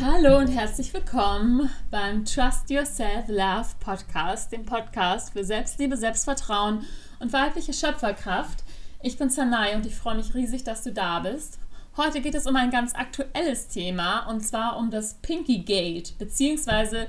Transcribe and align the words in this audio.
Hallo 0.00 0.38
und 0.38 0.46
herzlich 0.46 0.94
willkommen 0.94 1.68
beim 1.90 2.24
Trust 2.24 2.70
Yourself 2.70 3.26
Love 3.26 3.66
Podcast, 3.80 4.52
dem 4.52 4.64
Podcast 4.64 5.32
für 5.32 5.42
Selbstliebe, 5.42 5.96
Selbstvertrauen 5.96 6.84
und 7.18 7.32
weibliche 7.32 7.72
Schöpferkraft. 7.72 8.62
Ich 9.02 9.18
bin 9.18 9.28
Sanai 9.28 9.74
und 9.74 9.84
ich 9.86 9.96
freue 9.96 10.14
mich 10.14 10.34
riesig, 10.34 10.62
dass 10.62 10.84
du 10.84 10.92
da 10.92 11.18
bist. 11.18 11.58
Heute 11.96 12.20
geht 12.20 12.36
es 12.36 12.46
um 12.46 12.54
ein 12.54 12.70
ganz 12.70 12.94
aktuelles 12.94 13.66
Thema 13.66 14.28
und 14.28 14.42
zwar 14.42 14.78
um 14.78 14.92
das 14.92 15.14
Pinky 15.14 15.58
Gate, 15.58 16.16
beziehungsweise 16.16 17.08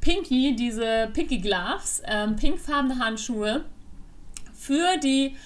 Pinky, 0.00 0.56
diese 0.56 1.10
Pinky 1.12 1.38
Gloves, 1.38 2.02
ähm, 2.04 2.34
pinkfarbene 2.34 2.98
Handschuhe 2.98 3.64
für 4.52 4.96
die 4.96 5.36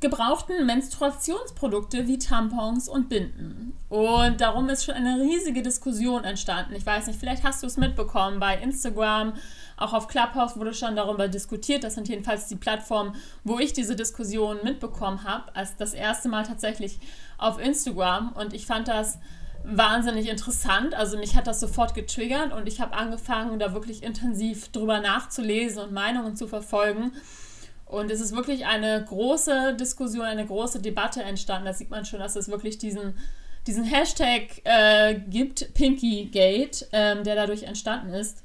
gebrauchten 0.00 0.66
Menstruationsprodukte 0.66 2.06
wie 2.06 2.18
Tampons 2.18 2.88
und 2.88 3.08
Binden. 3.08 3.76
Und 3.88 4.40
darum 4.40 4.68
ist 4.68 4.84
schon 4.84 4.94
eine 4.94 5.20
riesige 5.22 5.62
Diskussion 5.62 6.24
entstanden. 6.24 6.74
Ich 6.74 6.84
weiß 6.84 7.06
nicht, 7.06 7.18
vielleicht 7.18 7.44
hast 7.44 7.62
du 7.62 7.66
es 7.66 7.76
mitbekommen 7.76 8.38
bei 8.38 8.58
Instagram, 8.58 9.32
auch 9.76 9.92
auf 9.92 10.08
Clubhouse 10.08 10.56
wurde 10.56 10.74
schon 10.74 10.96
darüber 10.96 11.28
diskutiert. 11.28 11.84
Das 11.84 11.94
sind 11.94 12.08
jedenfalls 12.08 12.48
die 12.48 12.56
Plattformen, 12.56 13.14
wo 13.44 13.58
ich 13.58 13.72
diese 13.72 13.94
Diskussion 13.94 14.58
mitbekommen 14.64 15.24
habe, 15.24 15.54
als 15.54 15.76
das 15.76 15.92
erste 15.94 16.28
Mal 16.28 16.44
tatsächlich 16.44 16.98
auf 17.38 17.58
Instagram. 17.58 18.32
Und 18.32 18.54
ich 18.54 18.66
fand 18.66 18.88
das 18.88 19.18
wahnsinnig 19.64 20.28
interessant. 20.28 20.94
Also 20.94 21.18
mich 21.18 21.36
hat 21.36 21.46
das 21.46 21.60
sofort 21.60 21.94
getriggert 21.94 22.52
und 22.52 22.68
ich 22.68 22.80
habe 22.80 22.96
angefangen, 22.96 23.58
da 23.58 23.74
wirklich 23.74 24.02
intensiv 24.02 24.68
drüber 24.68 25.00
nachzulesen 25.00 25.82
und 25.82 25.92
Meinungen 25.92 26.36
zu 26.36 26.46
verfolgen. 26.46 27.12
Und 27.86 28.10
es 28.10 28.20
ist 28.20 28.34
wirklich 28.34 28.66
eine 28.66 29.04
große 29.04 29.74
Diskussion, 29.74 30.24
eine 30.24 30.44
große 30.44 30.80
Debatte 30.80 31.22
entstanden. 31.22 31.66
Da 31.66 31.72
sieht 31.72 31.90
man 31.90 32.04
schon, 32.04 32.18
dass 32.18 32.34
es 32.36 32.48
wirklich 32.48 32.78
diesen, 32.78 33.16
diesen 33.66 33.84
Hashtag 33.84 34.60
äh, 34.64 35.14
gibt, 35.28 35.72
Pinkygate, 35.74 36.86
ähm, 36.92 37.22
der 37.22 37.36
dadurch 37.36 37.62
entstanden 37.62 38.12
ist. 38.12 38.42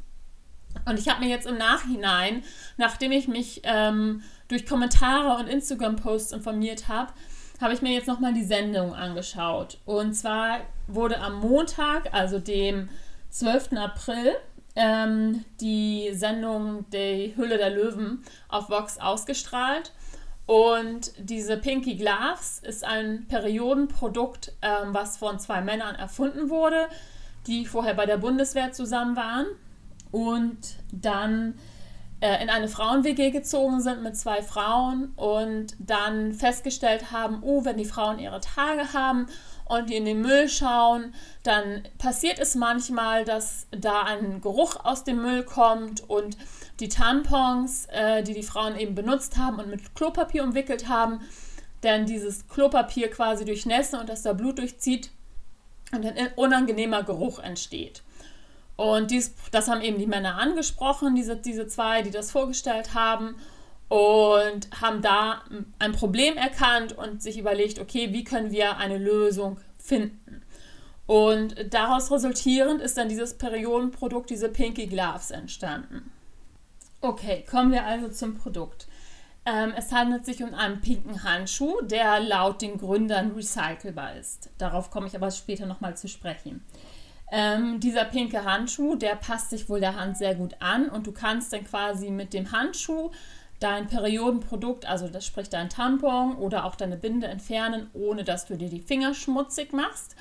Und 0.86 1.00
ich 1.00 1.10
habe 1.10 1.22
mir 1.24 1.30
jetzt 1.30 1.48
im 1.48 1.58
Nachhinein, 1.58 2.44
nachdem 2.78 3.12
ich 3.12 3.28
mich 3.28 3.62
ähm, 3.64 4.24
durch 4.48 4.66
Kommentare 4.66 5.38
und 5.38 5.48
Instagram-Posts 5.48 6.32
informiert 6.32 6.88
habe, 6.88 7.12
habe 7.60 7.74
ich 7.74 7.82
mir 7.82 7.94
jetzt 7.94 8.08
nochmal 8.08 8.34
die 8.34 8.44
Sendung 8.44 8.94
angeschaut. 8.94 9.80
Und 9.86 10.14
zwar 10.14 10.62
wurde 10.88 11.20
am 11.20 11.40
Montag, 11.40 12.14
also 12.14 12.40
dem 12.40 12.90
12. 13.30 13.74
April, 13.74 14.34
ähm, 14.76 15.44
die 15.60 16.12
Sendung 16.14 16.86
Die 16.92 17.34
Hülle 17.36 17.58
der 17.58 17.72
Löwen 17.72 18.24
auf 18.50 18.70
Vox 18.70 18.98
ausgestrahlt. 19.00 19.92
Und 20.46 21.14
diese 21.18 21.58
Pinky 21.58 21.96
Gloves 21.96 22.60
ist 22.60 22.84
ein 22.84 23.26
Periodenprodukt, 23.28 24.54
ähm, 24.62 24.94
was 24.94 25.18
von 25.18 25.40
zwei 25.40 25.62
Männern 25.62 25.96
erfunden 25.96 26.50
wurde, 26.50 26.88
die 27.48 27.66
vorher 27.66 27.94
bei 27.94 28.06
der 28.06 28.18
Bundeswehr 28.18 28.72
zusammen 28.72 29.16
waren 29.16 29.46
und 30.12 30.58
dann 30.92 31.56
äh, 32.20 32.42
in 32.44 32.50
eine 32.50 32.68
Frauen-WG 32.68 33.32
gezogen 33.32 33.82
sind 33.82 34.04
mit 34.04 34.18
zwei 34.18 34.42
Frauen 34.42 35.14
und 35.16 35.76
dann 35.80 36.34
festgestellt 36.34 37.12
haben, 37.12 37.40
oh, 37.42 37.66
wenn 37.66 37.78
die 37.78 37.86
Frauen 37.86 38.20
ihre 38.20 38.42
Tage 38.42 38.94
haben 38.94 39.28
und 39.72 39.90
die 39.90 39.96
in 39.96 40.04
den 40.04 40.22
Müll 40.22 40.50
schauen, 40.50 41.14
dann 41.44 41.84
passiert 41.98 42.40
es 42.40 42.56
manchmal, 42.56 43.24
dass 43.24 43.68
da 43.72 44.04
ein 44.04 44.42
Geruch 44.42 44.76
aus 44.84 45.06
dem 45.06 45.22
Müll 45.22 45.44
kommt 45.44 46.08
und 46.10 46.38
die 46.82 46.90
Tampons, 46.90 47.86
äh, 47.86 48.22
die 48.22 48.34
die 48.34 48.44
Frauen 48.44 48.78
eben 48.78 48.96
benutzt 48.96 49.38
haben 49.38 49.60
und 49.60 49.70
mit 49.70 49.96
Klopapier 49.96 50.44
umwickelt 50.44 50.90
haben, 50.90 51.22
dann 51.80 52.06
dieses 52.06 52.50
Klopapier 52.50 53.10
quasi 53.10 53.46
durchnässen 53.46 53.98
und 53.98 54.10
dass 54.10 54.24
da 54.24 54.34
Blut 54.34 54.60
durchzieht 54.60 55.10
und 55.94 56.06
ein 56.06 56.34
unangenehmer 56.36 57.04
Geruch 57.04 57.40
entsteht. 57.40 58.04
Und 58.76 59.10
dies, 59.10 59.34
das 59.52 59.70
haben 59.70 59.82
eben 59.82 60.00
die 60.00 60.08
Männer 60.08 60.38
angesprochen, 60.38 61.16
diese, 61.16 61.38
diese 61.38 61.68
zwei, 61.68 62.02
die 62.02 62.12
das 62.12 62.32
vorgestellt 62.32 62.94
haben 62.94 63.36
und 63.92 64.70
haben 64.80 65.02
da 65.02 65.44
ein 65.78 65.92
Problem 65.92 66.38
erkannt 66.38 66.94
und 66.98 67.22
sich 67.22 67.38
überlegt, 67.38 67.78
okay, 67.78 68.14
wie 68.14 68.24
können 68.24 68.50
wir 68.50 68.78
eine 68.78 68.98
Lösung 68.98 69.60
finden. 69.78 70.44
Und 71.08 71.74
daraus 71.74 72.10
resultierend 72.10 72.82
ist 72.82 72.98
dann 72.98 73.10
dieses 73.10 73.38
Periodenprodukt, 73.38 74.30
diese 74.30 74.48
Pinky 74.48 74.88
Gloves 74.88 75.32
entstanden. 75.32 76.10
Okay, 77.02 77.44
kommen 77.52 77.74
wir 77.74 77.86
also 77.86 78.08
zum 78.08 78.38
Produkt. 78.38 78.88
Ähm, 79.46 79.74
es 79.76 79.92
handelt 79.92 80.26
sich 80.26 80.42
um 80.42 80.54
einen 80.54 80.80
pinken 80.80 81.26
Handschuh, 81.26 81.82
der 81.82 82.22
laut 82.22 82.62
den 82.62 82.78
Gründern 82.78 83.32
recycelbar 83.32 84.16
ist. 84.16 84.52
Darauf 84.58 84.90
komme 84.90 85.08
ich 85.08 85.18
aber 85.18 85.32
später 85.32 85.66
nochmal 85.66 85.98
zu 85.98 86.08
sprechen. 86.08 86.64
Ähm, 87.30 87.82
dieser 87.82 88.06
pinke 88.06 88.46
Handschuh, 88.46 88.96
der 88.96 89.18
passt 89.18 89.50
sich 89.50 89.68
wohl 89.68 89.82
der 89.82 89.98
Hand 89.98 90.18
sehr 90.18 90.36
gut 90.36 90.56
an 90.60 90.88
und 90.88 91.08
du 91.08 91.12
kannst 91.12 91.52
dann 91.52 91.66
quasi 91.66 92.10
mit 92.10 92.34
dem 92.34 92.54
Handschuh 92.54 93.12
dein 93.62 93.88
Periodenprodukt, 93.88 94.86
also 94.86 95.08
das 95.08 95.26
spricht 95.26 95.54
dein 95.54 95.70
Tampon 95.70 96.36
oder 96.36 96.66
auch 96.66 96.76
deine 96.76 96.98
Binde 96.98 97.28
entfernen, 97.28 97.90
ohne 97.94 98.24
dass 98.24 98.48
du 98.48 98.58
dir 98.58 98.70
die 98.70 98.82
Finger 98.82 99.14
schmutzig 99.14 99.72
machst 99.72 100.16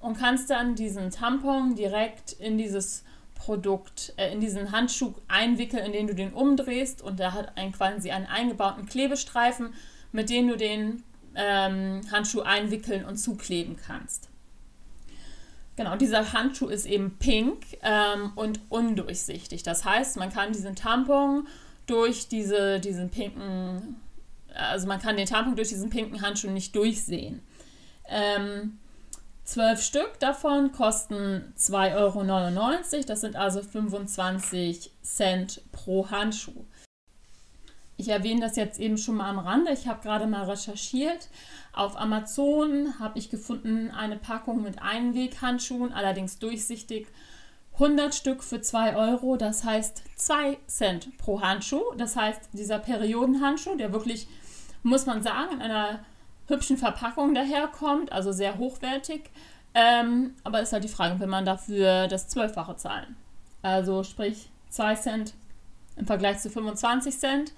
und 0.00 0.16
kannst 0.16 0.48
dann 0.48 0.76
diesen 0.76 1.10
Tampon 1.10 1.74
direkt 1.74 2.32
in 2.32 2.56
dieses 2.56 3.04
Produkt, 3.34 4.14
äh, 4.16 4.32
in 4.32 4.40
diesen 4.40 4.70
Handschuh 4.70 5.12
einwickeln, 5.26 5.84
in 5.84 5.92
den 5.92 6.06
du 6.06 6.14
den 6.14 6.32
umdrehst 6.32 7.02
und 7.02 7.18
der 7.18 7.34
hat 7.34 7.58
ein, 7.58 7.72
quasi 7.72 8.12
einen 8.12 8.26
eingebauten 8.26 8.86
Klebestreifen, 8.86 9.74
mit 10.12 10.30
dem 10.30 10.48
du 10.48 10.56
den 10.56 11.02
ähm, 11.34 12.00
Handschuh 12.12 12.42
einwickeln 12.42 13.04
und 13.04 13.16
zukleben 13.16 13.76
kannst. 13.76 14.28
Genau, 15.76 15.96
dieser 15.96 16.32
Handschuh 16.32 16.68
ist 16.68 16.86
eben 16.86 17.18
pink 17.18 17.64
ähm, 17.82 18.30
und 18.36 18.60
undurchsichtig. 18.68 19.64
Das 19.64 19.84
heißt, 19.84 20.16
man 20.16 20.32
kann 20.32 20.52
diesen 20.52 20.76
Tampon 20.76 21.48
durch 21.86 22.28
diese, 22.28 22.80
diesen 22.80 23.10
pinken, 23.10 23.96
also 24.54 24.86
man 24.86 25.00
kann 25.00 25.16
den 25.16 25.26
Tampon 25.26 25.56
durch 25.56 25.68
diesen 25.68 25.90
pinken 25.90 26.22
Handschuh 26.22 26.50
nicht 26.50 26.74
durchsehen. 26.74 27.40
Ähm, 28.08 28.78
zwölf 29.44 29.82
Stück 29.82 30.18
davon 30.20 30.72
kosten 30.72 31.52
2,99 31.58 31.94
Euro. 31.96 33.04
Das 33.06 33.20
sind 33.20 33.36
also 33.36 33.62
25 33.62 34.90
Cent 35.02 35.62
pro 35.72 36.10
Handschuh. 36.10 36.64
Ich 37.96 38.08
erwähne 38.08 38.40
das 38.40 38.56
jetzt 38.56 38.80
eben 38.80 38.98
schon 38.98 39.16
mal 39.16 39.30
am 39.30 39.38
Rande. 39.38 39.72
Ich 39.72 39.86
habe 39.86 40.02
gerade 40.02 40.26
mal 40.26 40.50
recherchiert. 40.50 41.28
Auf 41.72 41.98
Amazon 41.98 42.98
habe 42.98 43.18
ich 43.18 43.30
gefunden 43.30 43.90
eine 43.90 44.16
Packung 44.16 44.62
mit 44.62 44.82
Einweghandschuhen, 44.82 45.92
allerdings 45.92 46.38
durchsichtig 46.38 47.06
100 47.74 48.14
Stück 48.14 48.42
für 48.42 48.60
2 48.60 48.96
Euro, 48.96 49.36
das 49.36 49.64
heißt 49.64 50.02
2 50.16 50.58
Cent 50.66 51.18
pro 51.18 51.40
Handschuh. 51.40 51.82
Das 51.96 52.16
heißt, 52.16 52.50
dieser 52.52 52.78
Periodenhandschuh, 52.78 53.76
der 53.76 53.92
wirklich, 53.92 54.28
muss 54.82 55.06
man 55.06 55.22
sagen, 55.22 55.54
in 55.54 55.62
einer 55.62 56.00
hübschen 56.46 56.76
Verpackung 56.76 57.34
daherkommt, 57.34 58.12
also 58.12 58.32
sehr 58.32 58.58
hochwertig. 58.58 59.30
Ähm, 59.74 60.34
aber 60.44 60.60
ist 60.60 60.72
halt 60.72 60.84
die 60.84 60.88
Frage, 60.88 61.18
will 61.18 61.26
man 61.26 61.44
dafür 61.44 62.06
das 62.06 62.28
Zwölffache 62.28 62.76
zahlen? 62.76 63.16
Also 63.62 64.04
sprich 64.04 64.50
2 64.70 64.94
Cent 64.94 65.34
im 65.96 66.06
Vergleich 66.06 66.38
zu 66.38 66.50
25 66.50 67.18
Cent, 67.18 67.52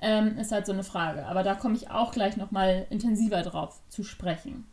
ähm, 0.00 0.38
ist 0.38 0.52
halt 0.52 0.66
so 0.66 0.72
eine 0.72 0.84
Frage. 0.84 1.26
Aber 1.26 1.42
da 1.42 1.54
komme 1.54 1.74
ich 1.74 1.90
auch 1.90 2.12
gleich 2.12 2.36
nochmal 2.36 2.86
intensiver 2.90 3.42
drauf 3.42 3.80
zu 3.88 4.04
sprechen. 4.04 4.66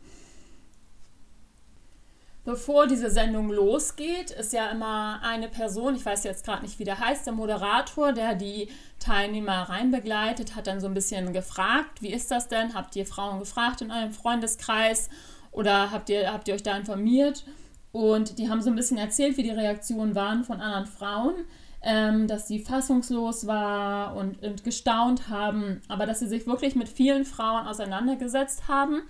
Bevor 2.46 2.86
diese 2.86 3.10
Sendung 3.10 3.50
losgeht, 3.50 4.30
ist 4.30 4.52
ja 4.52 4.68
immer 4.68 5.18
eine 5.24 5.48
Person, 5.48 5.96
ich 5.96 6.06
weiß 6.06 6.22
jetzt 6.22 6.44
gerade 6.44 6.62
nicht, 6.62 6.78
wie 6.78 6.84
der 6.84 7.00
heißt, 7.00 7.26
der 7.26 7.32
Moderator, 7.32 8.12
der 8.12 8.36
die 8.36 8.68
Teilnehmer 9.00 9.68
reinbegleitet, 9.68 10.54
hat 10.54 10.68
dann 10.68 10.78
so 10.78 10.86
ein 10.86 10.94
bisschen 10.94 11.32
gefragt, 11.32 12.02
wie 12.02 12.12
ist 12.12 12.30
das 12.30 12.46
denn? 12.46 12.72
Habt 12.74 12.94
ihr 12.94 13.04
Frauen 13.04 13.40
gefragt 13.40 13.80
in 13.80 13.90
eurem 13.90 14.12
Freundeskreis 14.12 15.10
oder 15.50 15.90
habt 15.90 16.08
ihr, 16.08 16.32
habt 16.32 16.46
ihr 16.46 16.54
euch 16.54 16.62
da 16.62 16.76
informiert? 16.76 17.44
Und 17.90 18.38
die 18.38 18.48
haben 18.48 18.62
so 18.62 18.70
ein 18.70 18.76
bisschen 18.76 18.98
erzählt, 18.98 19.36
wie 19.36 19.42
die 19.42 19.50
Reaktionen 19.50 20.14
waren 20.14 20.44
von 20.44 20.60
anderen 20.60 20.86
Frauen, 20.86 21.34
ähm, 21.82 22.28
dass 22.28 22.46
sie 22.46 22.60
fassungslos 22.60 23.48
war 23.48 24.14
und, 24.14 24.40
und 24.44 24.62
gestaunt 24.62 25.30
haben, 25.30 25.80
aber 25.88 26.06
dass 26.06 26.20
sie 26.20 26.28
sich 26.28 26.46
wirklich 26.46 26.76
mit 26.76 26.88
vielen 26.88 27.24
Frauen 27.24 27.66
auseinandergesetzt 27.66 28.68
haben. 28.68 29.02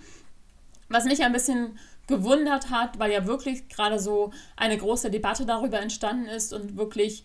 Was 0.89 1.05
mich 1.05 1.23
ein 1.23 1.33
bisschen 1.33 1.77
gewundert 2.07 2.69
hat, 2.69 2.99
weil 2.99 3.11
ja 3.11 3.27
wirklich 3.27 3.69
gerade 3.69 3.99
so 3.99 4.31
eine 4.55 4.77
große 4.77 5.11
Debatte 5.11 5.45
darüber 5.45 5.79
entstanden 5.79 6.27
ist 6.27 6.53
und 6.53 6.77
wirklich 6.77 7.23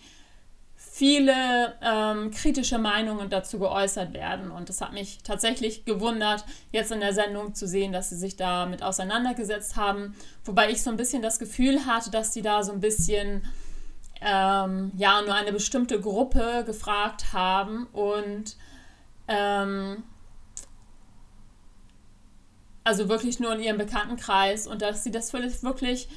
viele 0.76 1.74
ähm, 1.80 2.30
kritische 2.32 2.76
Meinungen 2.76 3.30
dazu 3.30 3.58
geäußert 3.58 4.12
werden. 4.12 4.50
Und 4.50 4.68
es 4.68 4.80
hat 4.80 4.92
mich 4.92 5.22
tatsächlich 5.22 5.84
gewundert, 5.84 6.44
jetzt 6.70 6.92
in 6.92 7.00
der 7.00 7.14
Sendung 7.14 7.54
zu 7.54 7.66
sehen, 7.66 7.92
dass 7.92 8.10
sie 8.10 8.16
sich 8.16 8.36
damit 8.36 8.82
auseinandergesetzt 8.82 9.76
haben. 9.76 10.14
Wobei 10.44 10.70
ich 10.70 10.82
so 10.82 10.90
ein 10.90 10.96
bisschen 10.96 11.22
das 11.22 11.38
Gefühl 11.38 11.86
hatte, 11.86 12.10
dass 12.10 12.34
sie 12.34 12.42
da 12.42 12.62
so 12.62 12.72
ein 12.72 12.80
bisschen 12.80 13.42
ähm, 14.20 14.92
ja 14.96 15.22
nur 15.22 15.34
eine 15.34 15.52
bestimmte 15.52 16.00
Gruppe 16.00 16.64
gefragt 16.66 17.32
haben 17.32 17.86
und 17.92 18.56
ähm, 19.28 20.02
also 22.84 23.08
wirklich 23.08 23.40
nur 23.40 23.52
in 23.54 23.60
ihrem 23.60 23.78
Bekanntenkreis 23.78 24.66
und 24.66 24.82
dass 24.82 25.04
sie 25.04 25.10
das 25.10 25.32
wirklich 25.32 26.08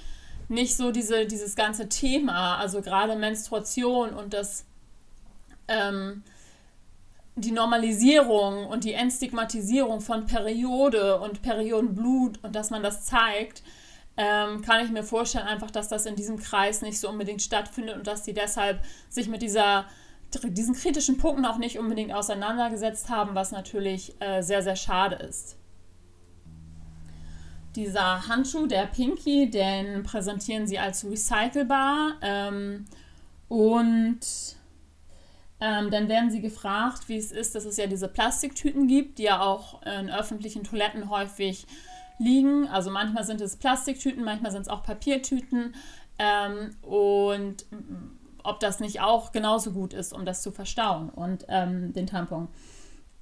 nicht 0.47 0.75
so 0.75 0.91
diese, 0.91 1.25
dieses 1.25 1.55
ganze 1.55 1.89
Thema, 1.89 2.57
also 2.57 2.81
gerade 2.81 3.15
Menstruation 3.15 4.11
und 4.11 4.33
das, 4.33 4.65
ähm, 5.67 6.23
die 7.35 7.51
Normalisierung 7.51 8.67
und 8.67 8.83
die 8.83 8.93
Entstigmatisierung 8.93 10.01
von 10.01 10.25
Periode 10.25 11.19
und 11.19 11.41
Periodenblut 11.41 12.43
und 12.43 12.55
dass 12.55 12.69
man 12.69 12.83
das 12.83 13.05
zeigt, 13.05 13.63
ähm, 14.17 14.61
kann 14.61 14.85
ich 14.85 14.91
mir 14.91 15.03
vorstellen, 15.03 15.47
einfach, 15.47 15.71
dass 15.71 15.89
das 15.89 16.05
in 16.05 16.15
diesem 16.15 16.39
Kreis 16.39 16.81
nicht 16.81 16.99
so 16.99 17.09
unbedingt 17.09 17.41
stattfindet 17.41 17.95
und 17.95 18.07
dass 18.07 18.23
die 18.23 18.33
deshalb 18.33 18.79
sich 19.09 19.27
mit 19.27 19.41
dieser, 19.41 19.85
diesen 20.43 20.75
kritischen 20.75 21.17
Punkten 21.17 21.45
auch 21.45 21.57
nicht 21.57 21.77
unbedingt 21.79 22.13
auseinandergesetzt 22.13 23.09
haben, 23.09 23.35
was 23.35 23.51
natürlich 23.51 24.15
äh, 24.21 24.41
sehr, 24.41 24.61
sehr 24.61 24.77
schade 24.77 25.15
ist. 25.17 25.57
Dieser 27.75 28.27
Handschuh, 28.27 28.67
der 28.67 28.85
Pinky, 28.85 29.49
den 29.49 30.03
präsentieren 30.03 30.65
sie 30.65 30.79
als 30.79 31.05
recycelbar 31.05 32.13
ähm, 32.21 32.85
und 33.49 34.19
ähm, 35.59 35.89
dann 35.91 36.09
werden 36.09 36.31
sie 36.31 36.41
gefragt, 36.41 37.07
wie 37.07 37.17
es 37.17 37.31
ist, 37.31 37.55
dass 37.55 37.65
es 37.65 37.77
ja 37.77 37.87
diese 37.87 38.07
Plastiktüten 38.07 38.87
gibt, 38.87 39.19
die 39.19 39.23
ja 39.23 39.41
auch 39.41 39.81
in 39.83 40.09
öffentlichen 40.09 40.63
Toiletten 40.63 41.09
häufig 41.09 41.65
liegen. 42.17 42.67
Also 42.67 42.91
manchmal 42.91 43.23
sind 43.23 43.41
es 43.41 43.55
Plastiktüten, 43.57 44.23
manchmal 44.23 44.51
sind 44.51 44.63
es 44.63 44.67
auch 44.67 44.83
Papiertüten. 44.83 45.75
Ähm, 46.17 46.75
und 46.81 47.65
ob 48.43 48.59
das 48.59 48.79
nicht 48.79 49.01
auch 49.01 49.31
genauso 49.31 49.71
gut 49.71 49.93
ist, 49.93 50.13
um 50.13 50.25
das 50.25 50.41
zu 50.41 50.51
verstauen 50.51 51.09
und 51.09 51.45
ähm, 51.49 51.93
den 51.93 52.07
Tampon. 52.07 52.47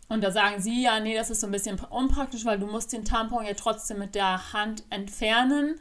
Und 0.09 0.23
da 0.23 0.31
sagen 0.31 0.61
sie, 0.61 0.83
ja, 0.83 1.00
nee, 1.00 1.15
das 1.15 1.29
ist 1.29 1.41
so 1.41 1.47
ein 1.47 1.51
bisschen 1.51 1.79
unpraktisch, 1.79 2.45
weil 2.45 2.59
du 2.59 2.67
musst 2.67 2.94
den 2.94 3.05
Tampon 3.05 3.45
ja 3.45 3.53
trotzdem 3.53 4.00
mit 4.00 4.15
der 4.15 4.53
Hand 4.53 4.83
entfernen 4.89 5.79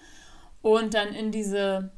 und 0.62 0.94
dann 0.94 1.08
in 1.08 1.32
diese, 1.32 1.90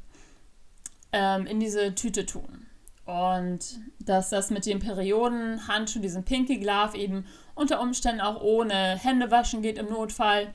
ähm, 1.11 1.45
in 1.45 1.59
diese 1.59 1.95
Tüte 1.95 2.25
tun. 2.25 2.65
Und 3.05 3.79
dass 3.99 4.29
das 4.31 4.49
mit 4.49 4.65
den 4.65 4.79
Periodenhandschuhen, 4.79 6.01
diesem 6.01 6.23
Pinky 6.23 6.57
Glove 6.57 6.97
eben 6.97 7.25
unter 7.53 7.79
Umständen 7.79 8.21
auch 8.21 8.41
ohne 8.41 8.97
Händewaschen 8.97 9.61
geht 9.61 9.77
im 9.77 9.89
Notfall 9.89 10.53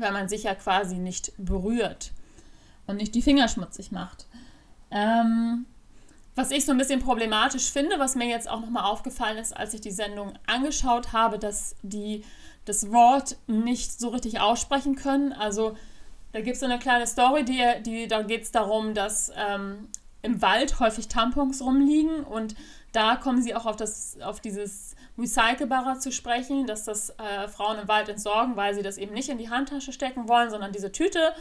weil 0.00 0.12
man 0.12 0.28
sich 0.28 0.44
ja 0.44 0.54
quasi 0.54 0.96
nicht 0.96 1.32
berührt 1.38 2.12
und 2.86 2.96
nicht 2.96 3.14
die 3.14 3.22
Finger 3.22 3.48
schmutzig 3.48 3.92
macht. 3.92 4.26
Ähm, 4.90 5.66
was 6.34 6.50
ich 6.50 6.64
so 6.64 6.72
ein 6.72 6.78
bisschen 6.78 7.00
problematisch 7.00 7.70
finde, 7.70 7.98
was 7.98 8.14
mir 8.14 8.26
jetzt 8.26 8.48
auch 8.48 8.60
nochmal 8.60 8.84
aufgefallen 8.84 9.38
ist, 9.38 9.56
als 9.56 9.74
ich 9.74 9.80
die 9.80 9.90
Sendung 9.90 10.34
angeschaut 10.46 11.12
habe, 11.12 11.38
dass 11.38 11.74
die 11.82 12.24
das 12.64 12.92
Wort 12.92 13.36
nicht 13.46 13.98
so 13.98 14.08
richtig 14.08 14.40
aussprechen 14.40 14.94
können. 14.94 15.32
Also 15.32 15.76
da 16.32 16.40
gibt 16.40 16.54
es 16.54 16.60
so 16.60 16.66
eine 16.66 16.78
kleine 16.78 17.06
Story, 17.06 17.44
die, 17.44 17.62
die 17.84 18.06
da 18.06 18.22
geht 18.22 18.42
es 18.42 18.52
darum, 18.52 18.94
dass 18.94 19.32
ähm, 19.36 19.88
im 20.22 20.40
Wald 20.42 20.78
häufig 20.80 21.08
Tampons 21.08 21.62
rumliegen 21.62 22.24
und 22.24 22.54
da 22.92 23.16
kommen 23.16 23.42
sie 23.42 23.54
auch 23.54 23.66
auf, 23.66 23.76
das, 23.76 24.18
auf 24.20 24.40
dieses 24.40 24.96
recycelbarer 25.18 25.98
zu 25.98 26.12
sprechen, 26.12 26.66
dass 26.66 26.84
das 26.84 27.10
äh, 27.10 27.48
Frauen 27.48 27.78
im 27.78 27.88
Wald 27.88 28.08
entsorgen, 28.08 28.56
weil 28.56 28.74
sie 28.74 28.82
das 28.82 28.98
eben 28.98 29.14
nicht 29.14 29.28
in 29.28 29.38
die 29.38 29.50
Handtasche 29.50 29.92
stecken 29.92 30.28
wollen, 30.28 30.50
sondern 30.50 30.72
diese 30.72 30.92
Tüte 30.92 31.32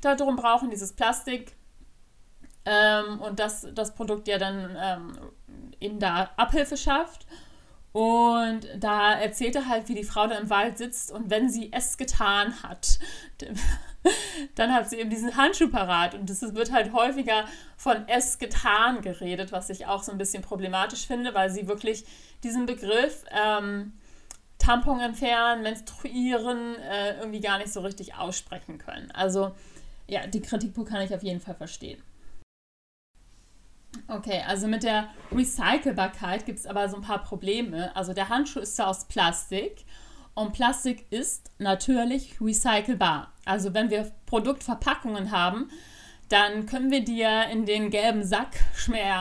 darum 0.00 0.36
brauchen, 0.36 0.70
dieses 0.70 0.92
Plastik. 0.92 1.56
Ähm, 2.66 3.20
und 3.20 3.38
dass 3.38 3.66
das 3.74 3.94
Produkt 3.94 4.28
ja 4.28 4.38
dann 4.38 4.76
ähm, 4.78 5.18
eben 5.80 5.98
da 5.98 6.30
Abhilfe 6.36 6.76
schafft. 6.76 7.26
Und 7.92 8.68
da 8.76 9.14
erzählt 9.14 9.56
er 9.56 9.68
halt, 9.68 9.88
wie 9.88 9.94
die 9.94 10.04
Frau 10.04 10.26
da 10.26 10.36
im 10.36 10.50
Wald 10.50 10.76
sitzt 10.76 11.10
und 11.10 11.30
wenn 11.30 11.48
sie 11.48 11.72
es 11.72 11.96
getan 11.96 12.62
hat, 12.62 12.98
dann 14.54 14.74
hat 14.74 14.90
sie 14.90 14.96
eben 14.96 15.08
diesen 15.08 15.34
Handschuh 15.34 15.70
parat. 15.70 16.14
Und 16.14 16.28
es 16.28 16.42
wird 16.42 16.72
halt 16.72 16.92
häufiger 16.92 17.46
von 17.78 18.06
es 18.06 18.38
getan 18.38 19.00
geredet, 19.00 19.50
was 19.50 19.70
ich 19.70 19.86
auch 19.86 20.02
so 20.02 20.12
ein 20.12 20.18
bisschen 20.18 20.42
problematisch 20.42 21.06
finde, 21.06 21.32
weil 21.32 21.48
sie 21.48 21.68
wirklich 21.68 22.04
diesen 22.42 22.66
Begriff 22.66 23.24
ähm, 23.30 23.94
Tampon 24.58 25.00
entfernen, 25.00 25.62
menstruieren 25.62 26.74
äh, 26.76 27.18
irgendwie 27.18 27.40
gar 27.40 27.56
nicht 27.56 27.72
so 27.72 27.80
richtig 27.80 28.14
aussprechen 28.14 28.76
können. 28.76 29.10
Also 29.12 29.54
ja, 30.06 30.26
die 30.26 30.42
Kritikpunkt 30.42 30.90
kann 30.90 31.00
ich 31.00 31.14
auf 31.14 31.22
jeden 31.22 31.40
Fall 31.40 31.54
verstehen. 31.54 32.02
Okay, 34.08 34.42
also 34.46 34.68
mit 34.68 34.82
der 34.82 35.08
Recycelbarkeit 35.32 36.46
gibt 36.46 36.58
es 36.58 36.66
aber 36.66 36.88
so 36.88 36.96
ein 36.96 37.02
paar 37.02 37.22
Probleme. 37.22 37.94
Also 37.96 38.12
der 38.12 38.28
Handschuh 38.28 38.60
ist 38.60 38.76
zwar 38.76 38.88
aus 38.88 39.06
Plastik 39.06 39.84
und 40.34 40.52
Plastik 40.52 41.06
ist 41.10 41.50
natürlich 41.58 42.40
recycelbar. 42.40 43.32
Also 43.44 43.74
wenn 43.74 43.90
wir 43.90 44.10
Produktverpackungen 44.26 45.30
haben, 45.30 45.70
dann 46.28 46.66
können 46.66 46.90
wir 46.90 47.04
die 47.04 47.18
ja 47.18 47.42
in 47.42 47.66
den 47.66 47.90
gelben 47.90 48.24
Sack 48.24 48.56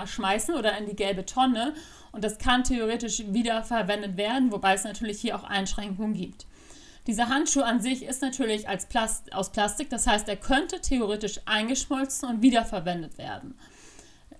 schmeißen 0.05 0.55
oder 0.55 0.77
in 0.77 0.87
die 0.87 0.95
gelbe 0.95 1.25
Tonne 1.25 1.73
und 2.11 2.23
das 2.23 2.37
kann 2.37 2.63
theoretisch 2.63 3.23
wiederverwendet 3.27 4.17
werden, 4.17 4.51
wobei 4.51 4.73
es 4.73 4.83
natürlich 4.83 5.19
hier 5.19 5.35
auch 5.35 5.43
Einschränkungen 5.43 6.13
gibt. 6.13 6.47
Dieser 7.07 7.29
Handschuh 7.29 7.61
an 7.61 7.81
sich 7.81 8.03
ist 8.03 8.23
natürlich 8.23 8.67
als 8.67 8.87
Plast 8.87 9.31
aus 9.33 9.51
Plastik, 9.51 9.91
das 9.91 10.07
heißt, 10.07 10.27
er 10.27 10.37
könnte 10.37 10.81
theoretisch 10.81 11.39
eingeschmolzen 11.45 12.27
und 12.27 12.41
wiederverwendet 12.41 13.19
werden. 13.19 13.55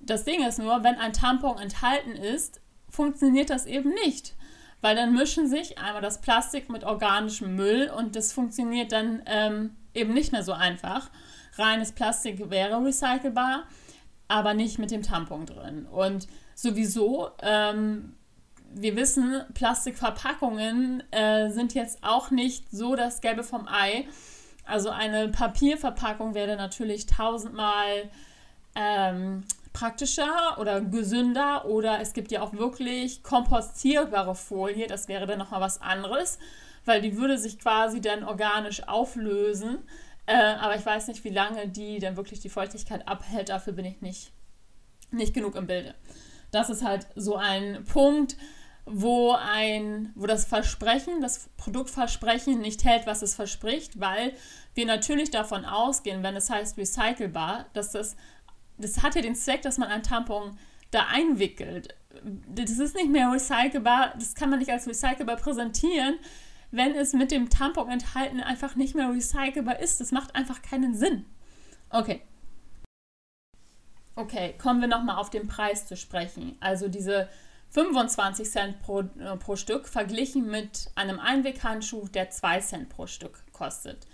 Das 0.06 0.24
Ding 0.24 0.46
ist 0.48 0.60
nur, 0.60 0.84
wenn 0.84 0.96
ein 0.96 1.14
Tampon 1.14 1.58
enthalten 1.58 2.12
ist, 2.12 2.62
funktioniert 2.90 3.50
das 3.50 3.66
eben 3.66 3.90
nicht, 4.06 4.36
weil 4.82 4.96
dann 4.96 5.14
mischen 5.14 5.48
sich 5.48 5.78
einmal 5.80 6.02
das 6.02 6.22
Plastik 6.22 6.70
mit 6.70 6.84
organischem 6.84 7.56
Müll 7.56 7.92
und 7.96 8.16
das 8.16 8.32
funktioniert 8.32 8.92
dann 8.92 9.24
ähm, 9.26 9.76
eben 9.94 10.14
nicht 10.14 10.32
mehr 10.32 10.44
so 10.44 10.54
einfach. 10.54 11.10
Reines 11.58 11.92
Plastik 11.92 12.50
wäre 12.50 12.84
recycelbar, 12.84 13.64
aber 14.28 14.54
nicht 14.54 14.78
mit 14.78 14.92
dem 14.92 15.02
Tampon 15.02 15.46
drin. 15.46 15.88
Und 15.88 16.28
sowieso, 16.54 17.30
ähm, 17.42 18.16
wir 18.74 18.96
wissen, 18.96 19.42
Plastikverpackungen 19.54 21.04
äh, 21.12 21.50
sind 21.50 21.74
jetzt 21.74 22.04
auch 22.04 22.30
nicht 22.30 22.70
so 22.72 22.96
das 22.96 23.22
Gelbe 23.22 23.44
vom 23.44 23.68
Ei. 23.68 24.08
Also 24.66 24.90
eine 24.90 25.30
Papierverpackung 25.30 26.34
wäre 26.34 26.58
natürlich 26.58 27.06
tausendmal 27.06 28.10
ähm, 28.76 29.44
praktischer 29.76 30.58
oder 30.58 30.80
gesünder 30.80 31.66
oder 31.66 32.00
es 32.00 32.14
gibt 32.14 32.32
ja 32.32 32.42
auch 32.42 32.54
wirklich 32.54 33.24
kompostierbare 33.24 34.34
Folie, 34.34 34.88
das 34.88 35.10
wäre 35.10 35.28
dann 35.28 35.38
nochmal 35.38 35.60
was 35.60 35.82
anderes, 35.82 36.40
weil 36.86 37.02
die 37.02 37.18
würde 37.18 37.38
sich 37.38 37.60
quasi 37.60 38.00
dann 38.00 38.24
organisch 38.24 38.88
auflösen. 38.88 39.80
Äh, 40.28 40.36
aber 40.36 40.78
ich 40.78 40.86
weiß 40.86 41.10
nicht, 41.10 41.24
wie 41.26 41.30
lange 41.30 41.68
die 41.68 42.00
dann 42.00 42.16
wirklich 42.16 42.40
die 42.40 42.50
Feuchtigkeit 42.50 43.06
abhält, 43.06 43.50
dafür 43.50 43.74
bin 43.74 43.84
ich 43.84 44.00
nicht, 44.02 44.32
nicht 45.12 45.34
genug 45.34 45.56
im 45.56 45.68
Bilde. 45.68 45.94
Das 46.52 46.70
ist 46.70 46.84
halt 46.84 47.06
so 47.16 47.36
ein 47.36 47.84
Punkt, 47.84 48.38
wo 48.86 49.34
ein, 49.34 50.14
wo 50.16 50.26
das 50.26 50.46
Versprechen, 50.46 51.20
das 51.20 51.50
Produktversprechen 51.58 52.60
nicht 52.60 52.86
hält, 52.86 53.08
was 53.08 53.24
es 53.24 53.36
verspricht, 53.36 54.00
weil 54.00 54.32
wir 54.74 54.86
natürlich 54.86 55.32
davon 55.32 55.66
ausgehen, 55.66 56.24
wenn 56.24 56.36
es 56.36 56.50
heißt 56.50 56.78
recycelbar, 56.78 57.66
dass 57.74 57.92
das 57.92 58.16
das 58.78 59.04
hat 59.04 59.16
ja 59.16 59.22
den 59.22 59.36
Zweck, 59.36 59.62
dass 59.62 59.78
man 59.78 59.90
ein 59.90 60.04
Tampon 60.04 60.58
da 60.92 61.08
einwickelt. 61.08 61.96
Das 62.48 62.72
ist 62.72 62.96
nicht 62.96 63.10
mehr 63.10 63.32
recycelbar, 63.32 64.14
das 64.18 64.36
kann 64.36 64.50
man 64.50 64.60
nicht 64.60 64.72
als 64.72 64.88
recycelbar 64.88 65.36
präsentieren, 65.38 66.18
wenn 66.72 66.94
es 66.96 67.14
mit 67.14 67.32
dem 67.32 67.50
Tampon 67.50 67.90
enthalten 67.90 68.42
einfach 68.42 68.76
nicht 68.76 68.96
mehr 68.96 69.10
recycelbar 69.10 69.80
ist. 69.80 70.00
Das 70.00 70.12
macht 70.12 70.36
einfach 70.36 70.62
keinen 70.62 70.96
Sinn. 70.96 71.26
Okay. 71.90 72.22
Okay, 74.16 74.56
kommen 74.58 74.82
wir 74.82 74.88
nochmal 74.88 75.18
auf 75.18 75.30
den 75.30 75.48
Preis 75.48 75.88
zu 75.88 75.98
sprechen. 75.98 76.56
Also 76.62 76.88
diese 76.88 77.28
25 77.72 78.50
Cent 78.50 78.80
pro, 78.80 79.02
äh, 79.02 79.36
pro 79.38 79.58
Stück 79.58 79.90
verglichen 79.90 80.50
mit 80.50 80.90
einem 80.96 81.20
Einweghandschuh, 81.20 82.08
der 82.08 82.30
2 82.30 82.60
Cent 82.62 82.90
pro 82.90 83.08
Stück 83.08 83.44
kostet. 83.52 84.08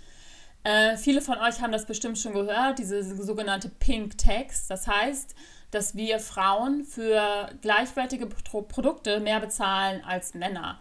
Äh, 0.64 0.96
viele 0.96 1.20
von 1.20 1.38
euch 1.38 1.60
haben 1.60 1.72
das 1.72 1.86
bestimmt 1.86 2.18
schon 2.18 2.34
gehört, 2.34 2.78
diese 2.78 3.02
sogenannte 3.22 3.68
Pink 3.68 4.16
Tax. 4.18 4.68
Das 4.68 4.86
heißt, 4.86 5.34
dass 5.70 5.96
wir 5.96 6.20
Frauen 6.20 6.84
für 6.84 7.48
gleichwertige 7.60 8.26
Pro 8.26 8.62
Produkte 8.62 9.20
mehr 9.20 9.40
bezahlen 9.40 10.02
als 10.04 10.34
Männer. 10.34 10.78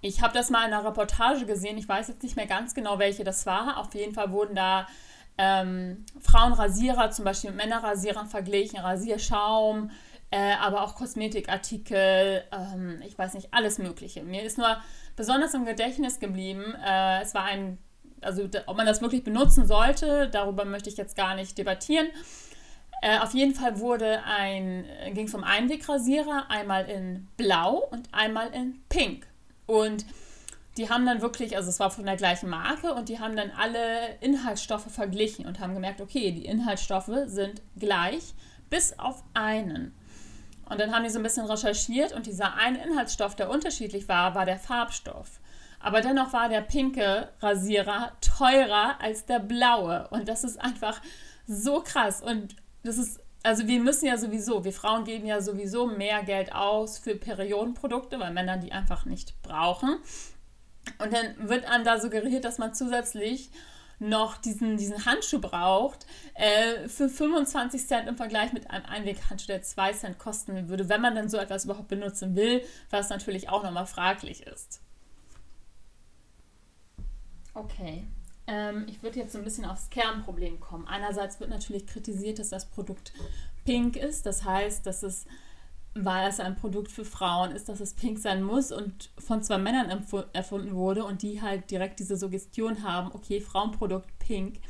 Ich 0.00 0.22
habe 0.22 0.34
das 0.34 0.50
mal 0.50 0.66
in 0.66 0.72
einer 0.72 0.84
Reportage 0.84 1.46
gesehen. 1.46 1.76
Ich 1.78 1.88
weiß 1.88 2.08
jetzt 2.08 2.22
nicht 2.22 2.36
mehr 2.36 2.46
ganz 2.46 2.74
genau, 2.74 2.98
welche 3.00 3.24
das 3.24 3.46
war. 3.46 3.78
Auf 3.78 3.94
jeden 3.94 4.14
Fall 4.14 4.30
wurden 4.30 4.54
da 4.54 4.86
ähm, 5.38 6.04
Frauenrasierer 6.20 7.10
zum 7.10 7.24
Beispiel 7.24 7.50
mit 7.50 7.58
Männerrasierern 7.58 8.28
verglichen, 8.28 8.78
Rasierschaum, 8.78 9.90
äh, 10.30 10.54
aber 10.60 10.82
auch 10.82 10.94
Kosmetikartikel, 10.94 12.44
ähm, 12.52 13.02
ich 13.06 13.16
weiß 13.16 13.34
nicht, 13.34 13.54
alles 13.54 13.78
Mögliche. 13.78 14.22
Mir 14.22 14.42
ist 14.42 14.58
nur 14.58 14.76
besonders 15.16 15.54
im 15.54 15.64
Gedächtnis 15.64 16.20
geblieben, 16.20 16.74
äh, 16.84 17.22
es 17.22 17.34
war 17.34 17.44
ein 17.44 17.78
also 18.22 18.48
ob 18.66 18.76
man 18.76 18.86
das 18.86 19.00
wirklich 19.00 19.24
benutzen 19.24 19.66
sollte, 19.66 20.28
darüber 20.28 20.64
möchte 20.64 20.88
ich 20.88 20.96
jetzt 20.96 21.16
gar 21.16 21.34
nicht 21.34 21.56
debattieren. 21.58 22.08
Äh, 23.00 23.18
auf 23.18 23.32
jeden 23.32 23.54
Fall 23.54 23.78
wurde 23.78 24.22
ein, 24.24 24.84
ging 25.14 25.26
es 25.26 25.34
um 25.34 25.44
Einwegrasierer, 25.44 26.46
einmal 26.48 26.86
in 26.86 27.28
Blau 27.36 27.86
und 27.90 28.08
einmal 28.12 28.52
in 28.52 28.80
Pink. 28.88 29.26
Und 29.66 30.04
die 30.76 30.88
haben 30.88 31.06
dann 31.06 31.20
wirklich, 31.20 31.56
also 31.56 31.68
es 31.68 31.80
war 31.80 31.90
von 31.90 32.06
der 32.06 32.16
gleichen 32.16 32.48
Marke 32.48 32.94
und 32.94 33.08
die 33.08 33.18
haben 33.18 33.36
dann 33.36 33.50
alle 33.50 34.16
Inhaltsstoffe 34.20 34.90
verglichen 34.90 35.46
und 35.46 35.60
haben 35.60 35.74
gemerkt, 35.74 36.00
okay, 36.00 36.32
die 36.32 36.46
Inhaltsstoffe 36.46 37.10
sind 37.26 37.60
gleich, 37.76 38.34
bis 38.70 38.98
auf 38.98 39.22
einen. 39.34 39.94
Und 40.68 40.80
dann 40.80 40.94
haben 40.94 41.02
die 41.02 41.10
so 41.10 41.18
ein 41.18 41.22
bisschen 41.22 41.46
recherchiert 41.46 42.12
und 42.12 42.26
dieser 42.26 42.54
eine 42.54 42.84
Inhaltsstoff, 42.84 43.34
der 43.34 43.50
unterschiedlich 43.50 44.08
war, 44.08 44.34
war 44.34 44.44
der 44.44 44.58
Farbstoff. 44.58 45.40
Aber 45.80 46.00
dennoch 46.00 46.32
war 46.32 46.48
der 46.48 46.62
pinke 46.62 47.28
Rasierer 47.40 48.12
teurer 48.20 49.00
als 49.00 49.26
der 49.26 49.38
blaue. 49.38 50.08
Und 50.10 50.28
das 50.28 50.44
ist 50.44 50.60
einfach 50.60 51.00
so 51.46 51.82
krass. 51.82 52.20
Und 52.20 52.56
das 52.82 52.98
ist, 52.98 53.20
also 53.42 53.66
wir 53.66 53.80
müssen 53.80 54.06
ja 54.06 54.16
sowieso, 54.16 54.64
wir 54.64 54.72
Frauen 54.72 55.04
geben 55.04 55.26
ja 55.26 55.40
sowieso 55.40 55.86
mehr 55.86 56.22
Geld 56.22 56.52
aus 56.52 56.98
für 56.98 57.14
Periodenprodukte, 57.14 58.18
weil 58.18 58.32
Männer 58.32 58.56
die 58.56 58.72
einfach 58.72 59.04
nicht 59.04 59.40
brauchen. 59.42 59.98
Und 60.98 61.12
dann 61.12 61.48
wird 61.48 61.66
einem 61.66 61.84
da 61.84 62.00
suggeriert, 62.00 62.44
dass 62.44 62.58
man 62.58 62.74
zusätzlich 62.74 63.50
noch 64.00 64.36
diesen, 64.38 64.76
diesen 64.76 65.06
Handschuh 65.06 65.40
braucht, 65.40 66.06
äh, 66.34 66.88
für 66.88 67.08
25 67.08 67.86
Cent 67.86 68.08
im 68.08 68.16
Vergleich 68.16 68.52
mit 68.52 68.70
einem 68.70 68.84
Einweghandschuh, 68.86 69.48
der 69.48 69.62
2 69.62 69.92
Cent 69.92 70.18
kosten 70.18 70.68
würde, 70.68 70.88
wenn 70.88 71.00
man 71.00 71.14
dann 71.14 71.28
so 71.28 71.36
etwas 71.36 71.64
überhaupt 71.64 71.88
benutzen 71.88 72.36
will, 72.36 72.62
was 72.90 73.10
natürlich 73.10 73.48
auch 73.48 73.64
nochmal 73.64 73.86
fraglich 73.86 74.46
ist. 74.46 74.80
Okay. 77.58 78.04
Ähm, 78.46 78.86
ich 78.88 79.02
würde 79.02 79.18
jetzt 79.18 79.32
so 79.32 79.38
ein 79.38 79.44
bisschen 79.44 79.64
aufs 79.64 79.90
Kernproblem 79.90 80.60
kommen. 80.60 80.86
Einerseits 80.86 81.40
wird 81.40 81.50
natürlich 81.50 81.86
kritisiert, 81.86 82.38
dass 82.38 82.50
das 82.50 82.66
Produkt 82.66 83.12
pink 83.64 83.96
ist. 83.96 84.26
Das 84.26 84.44
heißt, 84.44 84.86
dass 84.86 85.02
es, 85.02 85.26
weil 85.94 86.28
es 86.28 86.40
ein 86.40 86.56
Produkt 86.56 86.90
für 86.90 87.04
Frauen 87.04 87.50
ist, 87.50 87.68
dass 87.68 87.80
es 87.80 87.94
pink 87.94 88.18
sein 88.18 88.42
muss 88.42 88.72
und 88.72 89.10
von 89.18 89.42
zwei 89.42 89.58
Männern 89.58 90.06
erfunden 90.32 90.74
wurde 90.74 91.04
und 91.04 91.22
die 91.22 91.42
halt 91.42 91.70
direkt 91.70 91.98
diese 91.98 92.16
Suggestion 92.16 92.84
haben, 92.84 93.10
okay, 93.12 93.40
Frauenprodukt 93.40 94.18
pink. 94.18 94.60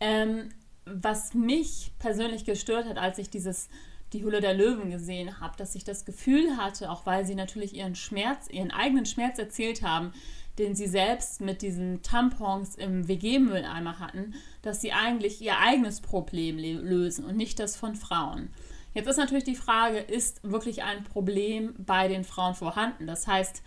Ähm, 0.00 0.48
was 0.86 1.34
mich 1.34 1.92
persönlich 1.98 2.44
gestört 2.44 2.86
hat, 2.86 2.98
als 2.98 3.18
ich 3.18 3.30
dieses 3.30 3.68
die 4.12 4.22
Hülle 4.22 4.40
der 4.40 4.54
Löwen 4.54 4.90
gesehen 4.90 5.40
habe, 5.40 5.56
dass 5.56 5.74
ich 5.74 5.82
das 5.82 6.04
Gefühl 6.04 6.56
hatte, 6.56 6.90
auch 6.90 7.04
weil 7.04 7.26
sie 7.26 7.34
natürlich 7.34 7.74
ihren 7.74 7.96
Schmerz, 7.96 8.48
ihren 8.48 8.70
eigenen 8.70 9.06
Schmerz 9.06 9.38
erzählt 9.38 9.82
haben, 9.82 10.12
den 10.58 10.74
sie 10.74 10.86
selbst 10.86 11.40
mit 11.40 11.62
diesen 11.62 12.02
Tampons 12.02 12.76
im 12.76 13.08
WG-Mülleimer 13.08 13.98
hatten, 13.98 14.34
dass 14.62 14.80
sie 14.80 14.92
eigentlich 14.92 15.40
ihr 15.40 15.58
eigenes 15.58 16.00
Problem 16.00 16.58
lösen 16.58 17.24
und 17.24 17.36
nicht 17.36 17.58
das 17.58 17.76
von 17.76 17.96
Frauen. 17.96 18.50
Jetzt 18.94 19.08
ist 19.08 19.16
natürlich 19.16 19.44
die 19.44 19.56
Frage, 19.56 19.98
ist 19.98 20.40
wirklich 20.44 20.84
ein 20.84 21.02
Problem 21.02 21.74
bei 21.78 22.06
den 22.06 22.22
Frauen 22.22 22.54
vorhanden? 22.54 23.08
Das 23.08 23.26
heißt, 23.26 23.62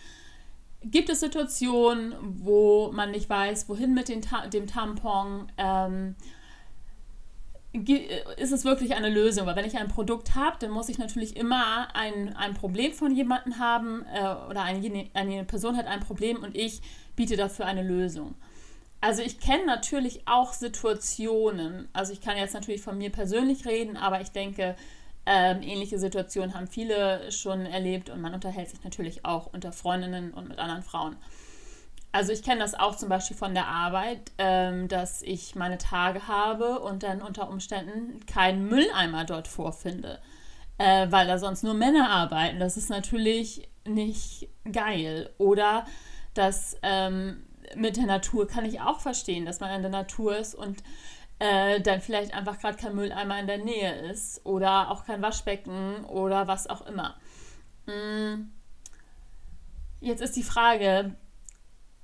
gibt 0.84 1.10
es 1.10 1.20
Situationen, 1.20 2.16
wo 2.22 2.92
man 2.94 3.12
nicht 3.12 3.30
weiß, 3.30 3.68
wohin 3.68 3.94
mit 3.94 4.08
dem 4.08 4.68
Tampon? 4.68 5.52
Ähm, 5.58 6.16
ist 8.38 8.52
es 8.52 8.66
wirklich 8.66 8.96
eine 8.96 9.10
Lösung. 9.10 9.46
Weil 9.46 9.56
wenn 9.56 9.66
ich 9.66 9.78
ein 9.78 9.88
Produkt 9.88 10.36
habe, 10.36 10.58
dann 10.60 10.72
muss 10.72 10.90
ich 10.90 10.98
natürlich 10.98 11.36
immer 11.36 11.88
ein, 11.96 12.36
ein 12.36 12.54
Problem 12.54 12.94
von 12.94 13.16
jemandem 13.16 13.60
haben 13.60 14.06
äh, 14.14 14.50
oder 14.50 14.64
eine, 14.64 15.08
eine 15.14 15.44
Person 15.44 15.78
hat 15.78 15.88
ein 15.88 16.00
Problem 16.00 16.44
und 16.44 16.56
ich 16.56 16.82
biete 17.16 17.38
dafür 17.38 17.66
eine 17.66 17.84
Lösung. 17.84 18.36
Also 19.00 19.22
ich 19.22 19.40
kenne 19.40 19.66
natürlich 19.66 20.28
auch 20.28 20.54
Situationen, 20.54 21.88
also 21.94 22.14
ich 22.14 22.22
kann 22.22 22.36
jetzt 22.36 22.54
natürlich 22.54 22.82
von 22.82 22.98
mir 22.98 23.12
persönlich 23.12 23.66
reden, 23.68 23.96
aber 23.96 24.22
ich 24.22 24.30
denke, 24.30 24.76
ähm, 25.28 25.62
ähnliche 25.62 26.00
Situationen 26.00 26.56
haben 26.56 26.68
viele 26.68 27.32
schon 27.32 27.66
erlebt 27.66 28.10
und 28.10 28.22
man 28.22 28.34
unterhält 28.34 28.70
sich 28.70 28.84
natürlich 28.84 29.24
auch 29.26 29.54
unter 29.54 29.72
Freundinnen 29.72 30.34
und 30.34 30.48
mit 30.48 30.58
anderen 30.58 30.82
Frauen. 30.82 31.18
Also 32.12 32.32
ich 32.32 32.42
kenne 32.42 32.62
das 32.62 32.74
auch 32.74 32.96
zum 32.96 33.10
Beispiel 33.10 33.38
von 33.38 33.54
der 33.54 33.68
Arbeit, 33.68 34.32
ähm, 34.38 34.88
dass 34.88 35.22
ich 35.22 35.56
meine 35.56 35.78
Tage 35.78 36.28
habe 36.28 36.80
und 36.80 37.04
dann 37.04 37.22
unter 37.22 37.50
Umständen 37.50 38.26
keinen 38.26 38.68
Mülleimer 38.68 39.26
dort 39.26 39.48
vorfinde, 39.48 40.20
äh, 40.78 41.08
weil 41.12 41.28
da 41.28 41.38
sonst 41.38 41.64
nur 41.64 41.74
Männer 41.74 42.10
arbeiten. 42.10 42.60
Das 42.60 42.78
ist 42.78 42.90
natürlich 42.90 43.70
nicht 43.86 44.50
geil. 44.72 45.30
Oder 45.38 45.86
dass 46.34 46.78
ähm, 46.82 47.44
mit 47.76 47.98
der 47.98 48.06
Natur 48.06 48.48
kann 48.48 48.66
ich 48.66 48.82
auch 48.82 49.00
verstehen, 49.00 49.46
dass 49.46 49.60
man 49.60 49.72
in 49.76 49.82
der 49.82 49.92
Natur 49.92 50.38
ist 50.38 50.56
und 50.56 50.82
äh, 51.40 51.82
dann 51.82 52.02
vielleicht 52.02 52.34
einfach 52.34 52.60
gerade 52.60 52.78
kein 52.78 52.96
Mülleimer 52.96 53.40
in 53.40 53.48
der 53.48 53.60
Nähe 53.60 54.10
ist 54.10 54.46
oder 54.46 54.90
auch 54.92 55.06
kein 55.06 55.22
Waschbecken 55.22 56.06
oder 56.06 56.48
was 56.48 56.68
auch 56.68 56.86
immer. 56.86 57.16
Mm. 57.86 58.50
Jetzt 60.00 60.22
ist 60.22 60.36
die 60.36 60.44
Frage, 60.44 61.16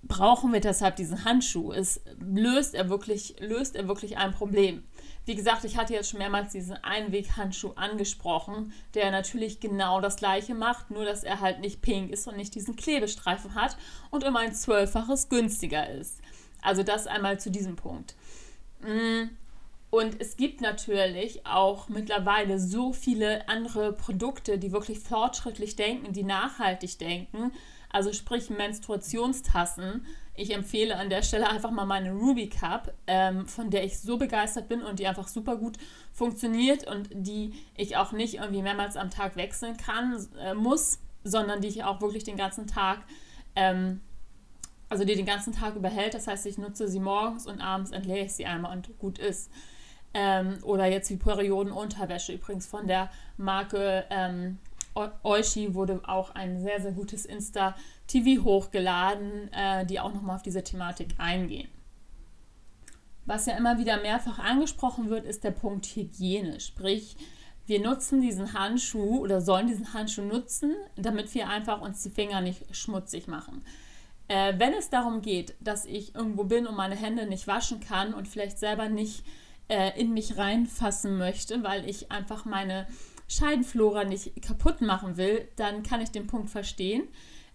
brauchen 0.03 0.51
wir 0.53 0.60
deshalb 0.60 0.95
diesen 0.95 1.25
Handschuh? 1.25 1.72
Es 1.72 2.01
löst 2.19 2.75
er 2.75 2.89
wirklich, 2.89 3.36
löst 3.39 3.75
er 3.75 3.88
wirklich 3.88 4.17
ein 4.17 4.31
Problem. 4.31 4.83
Wie 5.25 5.36
gesagt, 5.36 5.63
ich 5.63 5.77
hatte 5.77 5.93
jetzt 5.93 6.10
schon 6.10 6.19
mehrmals 6.19 6.51
diesen 6.51 6.75
Einweghandschuh 6.83 7.72
angesprochen, 7.75 8.74
der 8.93 9.10
natürlich 9.12 9.62
genau 9.62 10.01
das 10.01 10.17
gleiche 10.17 10.53
macht, 10.53 10.91
nur 10.91 11.05
dass 11.05 11.24
er 11.24 11.39
halt 11.39 11.62
nicht 11.62 11.81
pink 11.81 12.12
ist 12.12 12.27
und 12.27 12.36
nicht 12.36 12.53
diesen 12.55 12.75
Klebestreifen 12.75 13.55
hat 13.55 13.77
und 14.12 14.25
um 14.25 14.36
ein 14.36 14.53
Zwölffaches 14.53 15.29
günstiger 15.29 15.89
ist. 15.89 16.19
Also 16.62 16.83
das 16.83 17.07
einmal 17.07 17.39
zu 17.39 17.51
diesem 17.51 17.75
Punkt. 17.75 18.15
Mm. 18.81 19.29
Und 19.89 20.19
es 20.19 20.38
gibt 20.38 20.60
natürlich 20.60 21.45
auch 21.45 21.88
mittlerweile 21.88 22.60
so 22.60 22.93
viele 22.93 23.48
andere 23.48 23.93
Produkte, 23.93 24.57
die 24.57 24.72
wirklich 24.72 25.00
fortschrittlich 25.00 25.75
denken, 25.75 26.13
die 26.13 26.24
nachhaltig 26.24 26.98
denken, 26.98 27.51
also 27.93 28.12
sprich 28.12 28.50
Menstruationstassen. 28.50 30.05
Ich 30.35 30.53
empfehle 30.53 30.97
an 30.97 31.09
der 31.09 31.21
Stelle 31.21 31.47
einfach 31.47 31.71
mal 31.71 31.85
meine 31.85 32.12
Ruby 32.12 32.50
Cup, 32.50 32.91
ähm, 33.05 33.47
von 33.47 33.69
der 33.69 33.85
ich 33.85 34.00
so 34.00 34.17
begeistert 34.17 34.67
bin 34.67 34.81
und 34.81 35.00
die 35.00 35.07
einfach 35.07 35.27
super 35.27 35.55
gut 35.55 35.77
funktioniert 36.12 36.88
und 36.88 37.09
die 37.13 37.53
ich 37.77 37.95
auch 37.95 38.12
nicht 38.12 38.35
irgendwie 38.35 38.63
mehrmals 38.63 38.97
am 38.97 39.12
Tag 39.12 39.35
wechseln 39.35 39.77
kann, 39.77 40.27
äh, 40.39 40.55
muss, 40.55 41.00
sondern 41.23 41.62
die 41.62 41.67
ich 41.67 41.83
auch 41.83 42.01
wirklich 42.01 42.23
den 42.23 42.35
ganzen 42.35 42.65
Tag, 42.65 43.03
ähm, 43.55 44.01
also 44.89 45.05
die 45.05 45.15
den 45.15 45.27
ganzen 45.27 45.53
Tag 45.53 45.75
überhält. 45.75 46.15
Das 46.15 46.25
heißt, 46.25 46.47
ich 46.47 46.57
nutze 46.57 46.88
sie 46.88 47.00
morgens 47.00 47.45
und 47.45 47.62
abends 47.62 47.91
entleere 47.91 48.25
ich 48.25 48.33
sie 48.33 48.47
einmal 48.47 48.75
und 48.75 48.97
gut 48.97 49.19
ist. 49.19 49.51
Ähm, 50.15 50.57
oder 50.63 50.88
jetzt 50.88 51.09
die 51.09 51.17
Periodenunterwäsche, 51.17 52.33
übrigens 52.33 52.65
von 52.65 52.88
der 52.88 53.12
Marke 53.38 54.05
ähm, 54.09 54.57
Oishi 54.95 55.73
wurde 55.73 56.01
auch 56.07 56.35
ein 56.35 56.62
sehr, 56.62 56.81
sehr 56.81 56.91
gutes 56.91 57.25
Insta-TV 57.25 58.43
hochgeladen, 58.43 59.51
äh, 59.53 59.85
die 59.85 60.00
auch 60.00 60.13
nochmal 60.13 60.35
auf 60.35 60.43
diese 60.43 60.63
Thematik 60.63 61.15
eingehen. 61.17 61.69
Was 63.25 63.45
ja 63.45 63.55
immer 63.55 63.77
wieder 63.77 64.01
mehrfach 64.01 64.39
angesprochen 64.39 65.09
wird, 65.09 65.25
ist 65.25 65.43
der 65.43 65.51
Punkt 65.51 65.85
Hygiene. 65.85 66.59
Sprich, 66.59 67.15
wir 67.65 67.81
nutzen 67.81 68.21
diesen 68.21 68.53
Handschuh 68.53 69.19
oder 69.19 69.39
sollen 69.41 69.67
diesen 69.67 69.93
Handschuh 69.93 70.23
nutzen, 70.23 70.75
damit 70.97 71.33
wir 71.33 71.47
einfach 71.47 71.81
uns 71.81 72.03
die 72.03 72.09
Finger 72.09 72.41
nicht 72.41 72.75
schmutzig 72.75 73.27
machen. 73.27 73.63
Äh, 74.27 74.53
wenn 74.57 74.73
es 74.73 74.89
darum 74.89 75.21
geht, 75.21 75.55
dass 75.62 75.85
ich 75.85 76.15
irgendwo 76.15 76.43
bin 76.43 76.67
und 76.67 76.75
meine 76.75 76.95
Hände 76.95 77.25
nicht 77.25 77.47
waschen 77.47 77.79
kann 77.79 78.13
und 78.13 78.27
vielleicht 78.27 78.59
selber 78.59 78.89
nicht 78.89 79.23
äh, 79.69 79.97
in 80.00 80.13
mich 80.13 80.38
reinfassen 80.38 81.17
möchte, 81.17 81.63
weil 81.63 81.88
ich 81.89 82.12
einfach 82.12 82.43
meine 82.43 82.88
Scheidenflora 83.33 84.03
nicht 84.03 84.41
kaputt 84.41 84.81
machen 84.81 85.17
will, 85.17 85.47
dann 85.55 85.83
kann 85.83 86.01
ich 86.01 86.11
den 86.11 86.27
Punkt 86.27 86.49
verstehen. 86.49 87.07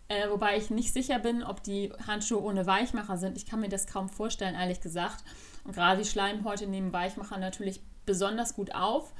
Äh, 0.08 0.30
wobei 0.30 0.56
ich 0.56 0.70
nicht 0.70 0.92
sicher 0.92 1.18
bin, 1.18 1.42
ob 1.42 1.62
die 1.62 1.92
Handschuhe 2.06 2.42
ohne 2.42 2.66
Weichmacher 2.66 3.18
sind. 3.18 3.36
Ich 3.36 3.44
kann 3.44 3.60
mir 3.60 3.68
das 3.68 3.86
kaum 3.86 4.08
vorstellen, 4.08 4.54
ehrlich 4.54 4.80
gesagt. 4.80 5.22
Und 5.64 5.74
gerade 5.74 6.02
die 6.02 6.08
Schleimhäute 6.08 6.66
nehmen 6.66 6.92
Weichmacher 6.92 7.36
natürlich 7.36 7.80
besonders 8.06 8.54
gut 8.54 8.74
auf. 8.74 9.12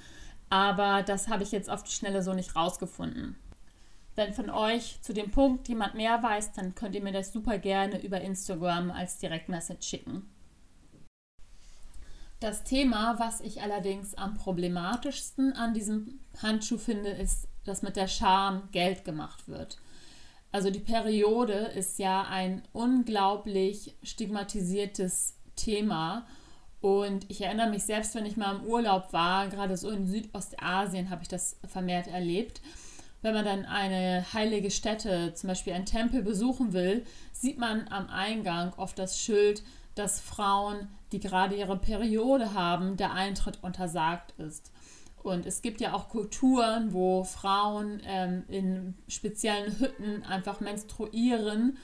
Aber 0.49 1.03
das 1.03 1.29
habe 1.29 1.43
ich 1.43 1.53
jetzt 1.53 1.69
auf 1.69 1.85
die 1.85 1.93
Schnelle 1.93 2.23
so 2.23 2.33
nicht 2.33 2.57
rausgefunden. 2.57 3.37
Wenn 4.17 4.33
von 4.33 4.49
euch 4.51 5.01
zu 5.03 5.13
dem 5.13 5.31
Punkt 5.31 5.69
jemand 5.69 5.95
mehr 5.95 6.23
weiß, 6.23 6.53
dann 6.53 6.75
könnt 6.75 6.95
ihr 6.95 7.03
mir 7.03 7.13
das 7.13 7.33
super 7.33 7.59
gerne 7.59 8.03
über 8.03 8.21
Instagram 8.21 8.91
als 8.91 9.19
Direktmessage 9.19 9.83
schicken. 9.83 10.29
Das 12.41 12.63
Thema, 12.63 13.19
was 13.19 13.41
ich 13.41 13.63
allerdings 13.63 14.15
am 14.15 14.35
problematischsten 14.35 15.55
an 15.55 15.75
diesem 15.75 16.21
Handschuh 16.41 16.79
finde, 16.79 17.11
ist, 17.11 17.49
dass 17.65 17.83
mit 17.83 17.97
der 17.97 18.07
Scham 18.07 18.69
Geld 18.71 19.05
gemacht 19.05 19.49
wird. 19.49 19.79
Also 20.53 20.71
die 20.71 20.79
Periode 20.79 21.53
ist 21.53 21.99
ja 21.99 22.23
ein 22.23 22.63
unglaublich 22.73 23.97
stigmatisiertes 24.03 25.35
Thema. 25.57 26.27
Und 26.81 27.29
ich 27.29 27.41
erinnere 27.41 27.71
mich 27.71 27.83
selbst, 27.83 28.15
wenn 28.15 28.25
ich 28.25 28.37
mal 28.37 28.57
im 28.57 28.65
Urlaub 28.65 29.13
war, 29.13 29.49
gerade 29.49 29.77
so 29.77 29.91
in 29.91 30.07
Südostasien 30.07 31.11
habe 31.11 31.23
ich 31.23 31.29
das 31.29 31.57
vermehrt 31.67 32.07
erlebt. 32.07 32.61
Wenn 33.21 33.35
man 33.35 33.45
dann 33.45 33.65
eine 33.65 34.25
heilige 34.33 34.71
Stätte, 34.71 35.35
zum 35.35 35.49
Beispiel 35.49 35.73
einen 35.73 35.87
Tempel 35.87 36.23
besuchen 36.23 36.73
will, 36.73 37.05
sieht 37.33 37.59
man 37.59 37.89
am 37.89 38.09
Eingang 38.09 38.73
oft 38.77 38.97
das 38.97 39.21
Schild, 39.21 39.65
dass 39.99 40.21
Frauen 40.21 40.89
die 41.13 41.21
gerade 41.21 41.57
ihre 41.57 41.79
Periode 41.79 42.53
haben, 42.53 42.99
der 42.99 43.15
Eintritt 43.15 43.63
untersagt 43.63 44.35
ist. 44.39 44.71
Und 45.23 45.47
es 45.47 45.63
gibt 45.63 45.81
ja 45.81 45.95
auch 45.95 46.11
Kulturen, 46.11 46.93
wo 46.93 47.25
Frauen 47.25 48.03
ähm, 48.05 48.45
in 48.49 48.95
speziellen 49.09 49.79
Hütten 49.79 50.23
einfach 50.23 50.61
menstruieren 50.61 51.79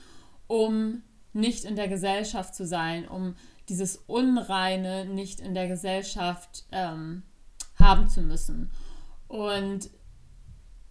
um 0.46 1.02
nicht 1.32 1.64
in 1.64 1.76
der 1.76 1.88
Gesellschaft 1.88 2.54
zu 2.54 2.66
sein, 2.66 3.08
um 3.08 3.34
dieses 3.68 3.96
Unreine 4.06 5.04
nicht 5.06 5.40
in 5.40 5.54
der 5.54 5.68
Gesellschaft 5.68 6.64
ähm, 6.70 7.22
haben 7.78 8.08
zu 8.08 8.20
müssen. 8.20 8.70
Und 9.26 9.90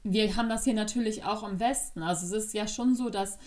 wir 0.04 0.36
haben 0.36 0.50
das 0.50 0.66
hier 0.66 0.74
natürlich 0.74 1.24
auch 1.24 1.48
im 1.48 1.60
Westen. 1.60 2.04
Also 2.04 2.26
es 2.26 2.46
ist 2.46 2.54
ja 2.54 2.68
schon 2.68 2.96
so, 2.96 3.10
dass 3.10 3.38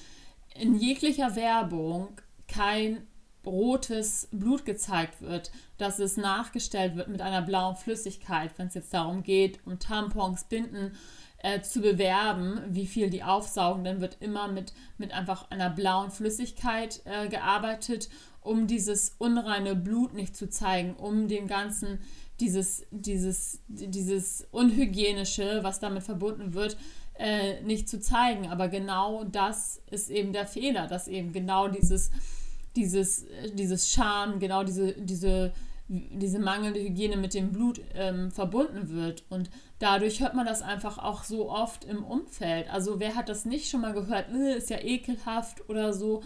in 0.55 0.79
jeglicher 0.79 1.37
Werbung 1.37 2.09
kein 2.49 3.07
rotes 3.47 4.29
Blut 4.33 4.65
gezeigt 4.65 5.23
wird, 5.23 5.51
dass 5.79 5.99
es 5.99 6.17
nachgestellt 6.17 6.97
wird 6.97 7.09
mit 7.09 7.23
einer 7.23 7.43
blauen 7.43 7.77
Flüssigkeit, 7.77 8.51
wenn 8.57 8.69
es 8.69 8.75
jetzt 8.75 8.93
darum 8.93 9.23
geht, 9.23 9.61
um 9.65 9.79
Tampons, 9.79 10.45
Binden 10.45 10.93
äh, 11.39 11.61
zu 11.61 11.81
bewerben, 11.81 12.61
wie 12.69 12.87
viel 12.87 13.11
die 13.11 13.23
aufsaugen, 13.23 13.85
dann 13.85 14.01
wird 14.01 14.17
immer 14.21 14.49
mit, 14.49 14.73
mit 14.99 15.13
einfach 15.13 15.51
einer 15.51 15.71
blauen 15.71 16.11
Flüssigkeit 16.11 17.03
äh, 17.05 17.29
gearbeitet, 17.29 18.09
um 18.41 18.67
dieses 18.67 19.15
unreine 19.19 19.75
Blut 19.75 20.15
nicht 20.15 20.37
zu 20.37 20.49
zeigen, 20.49 20.95
um 20.95 21.29
dem 21.29 21.47
Ganzen 21.47 22.01
dieses, 22.41 22.85
dieses, 22.91 23.61
dieses 23.69 24.47
Unhygienische, 24.51 25.61
was 25.63 25.81
damit 25.81 26.03
verbunden 26.03 26.55
wird, 26.55 26.77
äh, 27.19 27.61
nicht 27.63 27.89
zu 27.89 28.01
zeigen. 28.01 28.49
Aber 28.49 28.69
genau 28.69 29.25
das 29.25 29.81
ist 29.91 30.11
eben 30.11 30.33
der 30.33 30.47
Fehler, 30.47 30.87
dass 30.87 31.09
eben 31.09 31.33
genau 31.33 31.69
dieses, 31.69 32.11
dieses, 32.77 33.27
dieses 33.55 33.91
Scham, 33.91 34.39
genau 34.39 34.63
diese, 34.63 34.93
diese, 34.93 35.53
diese 35.89 36.39
mangelnde 36.39 36.81
Hygiene 36.81 37.17
mit 37.17 37.35
dem 37.35 37.53
Blut 37.53 37.81
ähm, 37.95 38.31
verbunden 38.31 38.91
wird. 38.91 39.25
Und 39.29 39.51
dadurch 39.79 40.21
hört 40.21 40.35
man 40.35 40.47
das 40.47 40.63
einfach 40.63 40.99
auch 40.99 41.25
so 41.25 41.51
oft 41.51 41.85
im 41.85 42.05
Umfeld. 42.05 42.69
Also 42.71 43.01
wer 43.01 43.15
hat 43.15 43.29
das 43.29 43.45
nicht 43.45 43.71
schon 43.71 43.83
mal 43.83 43.93
gehört, 43.93 44.27
äh, 44.33 44.57
ist 44.57 44.71
ja 44.71 44.79
ekelhaft 44.81 45.69
oder 45.69 45.93
so. 45.93 46.23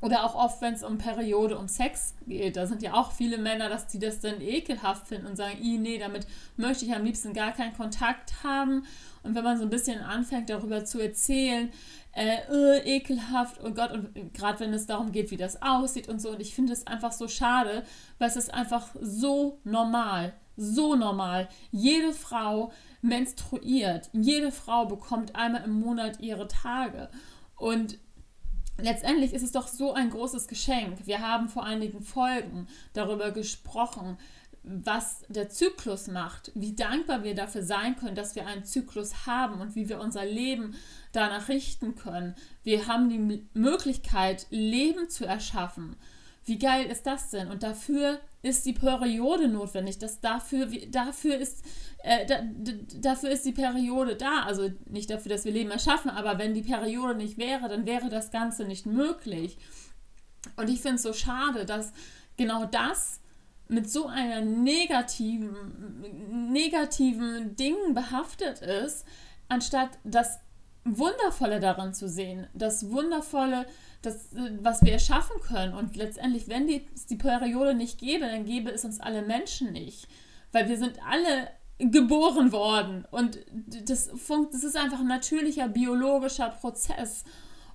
Oder 0.00 0.24
auch 0.24 0.36
oft, 0.36 0.62
wenn 0.62 0.74
es 0.74 0.84
um 0.84 0.98
Periode, 0.98 1.58
um 1.58 1.66
Sex 1.66 2.14
geht, 2.28 2.56
da 2.56 2.66
sind 2.66 2.82
ja 2.82 2.94
auch 2.94 3.10
viele 3.10 3.36
Männer, 3.36 3.68
dass 3.68 3.88
die 3.88 3.98
das 3.98 4.20
dann 4.20 4.40
ekelhaft 4.40 5.08
finden 5.08 5.26
und 5.26 5.36
sagen, 5.36 5.58
nee, 5.60 5.98
damit 5.98 6.24
möchte 6.56 6.84
ich 6.84 6.94
am 6.94 7.04
liebsten 7.04 7.32
gar 7.32 7.50
keinen 7.52 7.76
Kontakt 7.76 8.44
haben. 8.44 8.84
Und 9.24 9.34
wenn 9.34 9.42
man 9.42 9.58
so 9.58 9.64
ein 9.64 9.70
bisschen 9.70 10.00
anfängt, 10.00 10.50
darüber 10.50 10.84
zu 10.84 11.00
erzählen, 11.00 11.70
äh, 12.18 12.40
äh, 12.50 12.96
ekelhaft, 12.96 13.60
oh 13.62 13.70
Gott, 13.70 13.92
und 13.92 14.34
gerade 14.34 14.58
wenn 14.60 14.74
es 14.74 14.86
darum 14.86 15.12
geht, 15.12 15.30
wie 15.30 15.36
das 15.36 15.62
aussieht 15.62 16.08
und 16.08 16.20
so, 16.20 16.30
und 16.30 16.40
ich 16.40 16.52
finde 16.52 16.72
es 16.72 16.86
einfach 16.86 17.12
so 17.12 17.28
schade, 17.28 17.84
weil 18.18 18.28
es 18.28 18.34
ist 18.34 18.52
einfach 18.52 18.88
so 19.00 19.60
normal, 19.62 20.34
so 20.56 20.96
normal. 20.96 21.48
Jede 21.70 22.12
Frau 22.12 22.72
menstruiert, 23.02 24.10
jede 24.12 24.50
Frau 24.50 24.86
bekommt 24.86 25.36
einmal 25.36 25.62
im 25.62 25.78
Monat 25.78 26.18
ihre 26.18 26.48
Tage. 26.48 27.08
Und 27.54 27.98
letztendlich 28.78 29.32
ist 29.32 29.42
es 29.42 29.52
doch 29.52 29.68
so 29.68 29.92
ein 29.92 30.10
großes 30.10 30.48
Geschenk. 30.48 31.06
Wir 31.06 31.20
haben 31.20 31.48
vor 31.48 31.64
einigen 31.64 32.02
Folgen 32.02 32.66
darüber 32.94 33.30
gesprochen, 33.30 34.18
was 34.68 35.24
der 35.28 35.48
Zyklus 35.48 36.08
macht, 36.08 36.52
wie 36.54 36.74
dankbar 36.74 37.24
wir 37.24 37.34
dafür 37.34 37.62
sein 37.62 37.96
können, 37.96 38.14
dass 38.14 38.36
wir 38.36 38.46
einen 38.46 38.64
Zyklus 38.64 39.26
haben 39.26 39.60
und 39.60 39.74
wie 39.74 39.88
wir 39.88 39.98
unser 39.98 40.24
Leben 40.24 40.74
danach 41.12 41.48
richten 41.48 41.94
können. 41.94 42.34
Wir 42.64 42.86
haben 42.86 43.08
die 43.08 43.46
Möglichkeit, 43.54 44.46
Leben 44.50 45.08
zu 45.08 45.24
erschaffen. 45.24 45.96
Wie 46.44 46.58
geil 46.58 46.86
ist 46.86 47.06
das 47.06 47.30
denn? 47.30 47.48
Und 47.48 47.62
dafür 47.62 48.20
ist 48.42 48.66
die 48.66 48.72
Periode 48.72 49.48
notwendig. 49.48 49.98
Das 49.98 50.20
dafür, 50.20 50.66
dafür, 50.90 51.36
ist, 51.36 51.64
äh, 52.02 52.26
da, 52.26 52.42
dafür 53.00 53.30
ist 53.30 53.44
die 53.44 53.52
Periode 53.52 54.16
da. 54.16 54.42
Also 54.44 54.70
nicht 54.86 55.10
dafür, 55.10 55.30
dass 55.30 55.44
wir 55.44 55.52
Leben 55.52 55.70
erschaffen, 55.70 56.10
aber 56.10 56.38
wenn 56.38 56.54
die 56.54 56.62
Periode 56.62 57.16
nicht 57.16 57.38
wäre, 57.38 57.68
dann 57.68 57.86
wäre 57.86 58.08
das 58.08 58.30
Ganze 58.30 58.64
nicht 58.64 58.86
möglich. 58.86 59.58
Und 60.56 60.68
ich 60.68 60.80
finde 60.80 60.96
es 60.96 61.02
so 61.02 61.12
schade, 61.12 61.66
dass 61.66 61.92
genau 62.36 62.64
das 62.64 63.20
mit 63.68 63.90
so 63.90 64.06
einer 64.06 64.40
negativen, 64.40 66.52
negativen 66.52 67.56
Dingen 67.56 67.94
behaftet 67.94 68.62
ist, 68.62 69.04
anstatt 69.48 69.90
das 70.04 70.38
Wundervolle 70.84 71.60
daran 71.60 71.92
zu 71.92 72.08
sehen, 72.08 72.46
das 72.54 72.90
Wundervolle, 72.90 73.66
das, 74.02 74.28
was 74.60 74.82
wir 74.82 74.92
erschaffen 74.92 75.40
können. 75.42 75.74
Und 75.74 75.96
letztendlich, 75.96 76.48
wenn 76.48 76.66
die, 76.66 76.86
die 77.10 77.16
Periode 77.16 77.74
nicht 77.74 77.98
gäbe, 77.98 78.26
dann 78.26 78.44
gäbe 78.44 78.70
es 78.70 78.84
uns 78.84 79.00
alle 79.00 79.22
Menschen 79.22 79.72
nicht. 79.72 80.08
Weil 80.52 80.68
wir 80.68 80.78
sind 80.78 80.98
alle 81.04 81.48
geboren 81.78 82.52
worden. 82.52 83.04
Und 83.10 83.38
das, 83.86 84.10
das 84.52 84.64
ist 84.64 84.76
einfach 84.76 85.00
ein 85.00 85.06
natürlicher 85.06 85.68
biologischer 85.68 86.48
Prozess. 86.48 87.24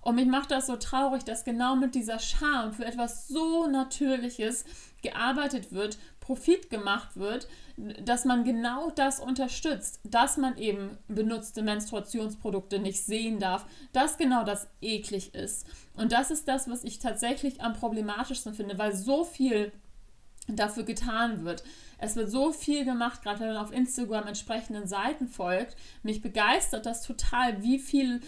Und 0.04 0.16
mich 0.16 0.28
macht 0.28 0.52
das 0.52 0.68
so 0.68 0.76
traurig, 0.76 1.24
dass 1.24 1.46
genau 1.46 1.76
mit 1.76 1.96
dieser 1.96 2.20
Scham 2.20 2.74
für 2.74 2.86
etwas 2.86 3.28
so 3.28 3.68
Natürliches 3.68 4.66
gearbeitet 5.02 5.72
wird, 5.72 5.98
Profit 6.20 6.70
gemacht 6.70 7.16
wird, 7.18 7.48
dass 8.02 8.26
man 8.26 8.44
genau 8.44 8.90
das 8.92 9.20
unterstützt, 9.20 10.00
dass 10.04 10.38
man 10.38 10.58
eben 10.58 10.98
benutzte 11.08 11.62
Menstruationsprodukte 11.62 12.80
nicht 12.80 13.04
sehen 13.04 13.40
darf, 13.40 13.66
dass 13.92 14.18
genau 14.18 14.44
das 14.44 14.68
eklig 14.82 15.34
ist. 15.34 15.68
Und 15.96 16.12
das 16.12 16.32
ist 16.32 16.48
das, 16.48 16.70
was 16.70 16.84
ich 16.84 17.00
tatsächlich 17.00 17.62
am 17.62 17.74
problematischsten 17.74 18.54
finde, 18.54 18.78
weil 18.78 18.96
so 18.96 19.24
viel 19.24 19.72
dafür 20.48 20.84
getan 20.84 21.46
wird. 21.46 21.64
Es 21.98 22.16
wird 22.16 22.30
so 22.30 22.52
viel 22.52 22.84
gemacht, 22.84 23.22
gerade 23.22 23.40
wenn 23.40 23.54
man 23.54 23.64
auf 23.64 23.72
Instagram 23.72 24.28
entsprechenden 24.28 24.88
Seiten 24.88 25.28
folgt. 25.28 25.78
Mich 26.04 26.22
begeistert 26.22 26.86
das 26.86 27.02
total, 27.02 27.64
wie 27.64 27.80
viel 27.80 28.20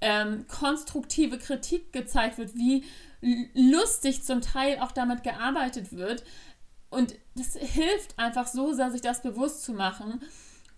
ähm, 0.00 0.46
konstruktive 0.48 1.38
Kritik 1.38 1.92
gezeigt 1.92 2.38
wird, 2.38 2.54
wie 2.54 2.84
lustig 3.54 4.22
zum 4.22 4.40
Teil 4.40 4.78
auch 4.80 4.92
damit 4.92 5.22
gearbeitet 5.22 5.92
wird. 5.92 6.24
Und 6.90 7.14
das 7.34 7.54
hilft 7.54 8.18
einfach 8.18 8.46
so 8.46 8.72
sehr, 8.72 8.90
sich 8.90 9.00
das 9.00 9.22
bewusst 9.22 9.64
zu 9.64 9.72
machen. 9.72 10.20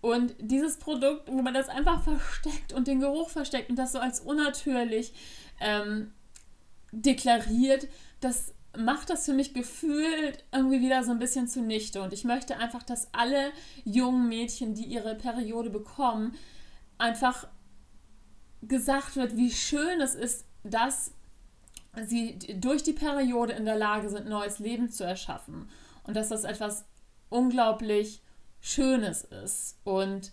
Und 0.00 0.34
dieses 0.38 0.78
Produkt, 0.78 1.28
wo 1.28 1.42
man 1.42 1.54
das 1.54 1.68
einfach 1.68 2.02
versteckt 2.02 2.72
und 2.72 2.88
den 2.88 3.00
Geruch 3.00 3.28
versteckt 3.28 3.68
und 3.68 3.76
das 3.76 3.92
so 3.92 3.98
als 3.98 4.20
unnatürlich 4.20 5.12
ähm, 5.60 6.12
deklariert, 6.90 7.86
das 8.20 8.54
macht 8.76 9.10
das 9.10 9.26
für 9.26 9.34
mich 9.34 9.52
gefühlt 9.52 10.44
irgendwie 10.52 10.80
wieder 10.80 11.04
so 11.04 11.10
ein 11.10 11.18
bisschen 11.18 11.48
zunichte. 11.48 12.00
Und 12.02 12.12
ich 12.12 12.24
möchte 12.24 12.56
einfach, 12.56 12.82
dass 12.82 13.12
alle 13.12 13.52
jungen 13.84 14.28
Mädchen, 14.28 14.74
die 14.74 14.84
ihre 14.84 15.14
Periode 15.14 15.70
bekommen, 15.70 16.34
einfach 16.96 17.46
gesagt 18.62 19.16
wird, 19.16 19.36
wie 19.36 19.50
schön 19.50 20.00
es 20.00 20.14
ist, 20.14 20.44
dass 20.62 21.12
sie 22.04 22.38
durch 22.60 22.82
die 22.82 22.92
Periode 22.92 23.52
in 23.54 23.64
der 23.64 23.76
Lage 23.76 24.08
sind, 24.08 24.28
neues 24.28 24.58
Leben 24.58 24.90
zu 24.90 25.04
erschaffen. 25.04 25.68
Und 26.04 26.16
dass 26.16 26.28
das 26.28 26.44
etwas 26.44 26.84
unglaublich 27.28 28.22
Schönes 28.60 29.24
ist. 29.24 29.78
Und 29.84 30.30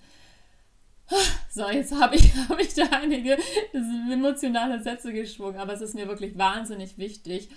so, 1.50 1.70
jetzt 1.70 1.94
habe 1.94 2.16
ich, 2.16 2.36
hab 2.50 2.60
ich 2.60 2.74
da 2.74 2.86
einige 2.92 3.38
emotionale 4.12 4.82
Sätze 4.82 5.14
geschwungen, 5.14 5.58
aber 5.58 5.74
es 5.74 5.82
ist 5.82 5.96
mir 5.96 6.08
wirklich 6.08 6.38
wahnsinnig 6.38 6.98
wichtig. 6.98 7.50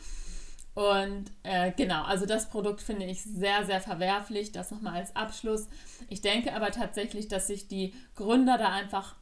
Und 0.75 1.33
äh, 1.43 1.73
genau, 1.73 2.05
also 2.05 2.27
das 2.27 2.49
Produkt 2.49 2.81
finde 2.81 3.05
ich 3.05 3.23
sehr, 3.23 3.67
sehr 3.67 3.81
verwerflich. 3.81 4.53
Das 4.53 4.71
nochmal 4.71 4.95
als 4.95 5.15
Abschluss. 5.17 5.69
Ich 6.09 6.21
denke 6.21 6.55
aber 6.55 6.71
tatsächlich, 6.71 7.29
dass 7.29 7.49
sich 7.49 7.67
die 7.67 7.93
Gründer 8.15 8.57
da 8.57 8.69
einfach 8.71 9.17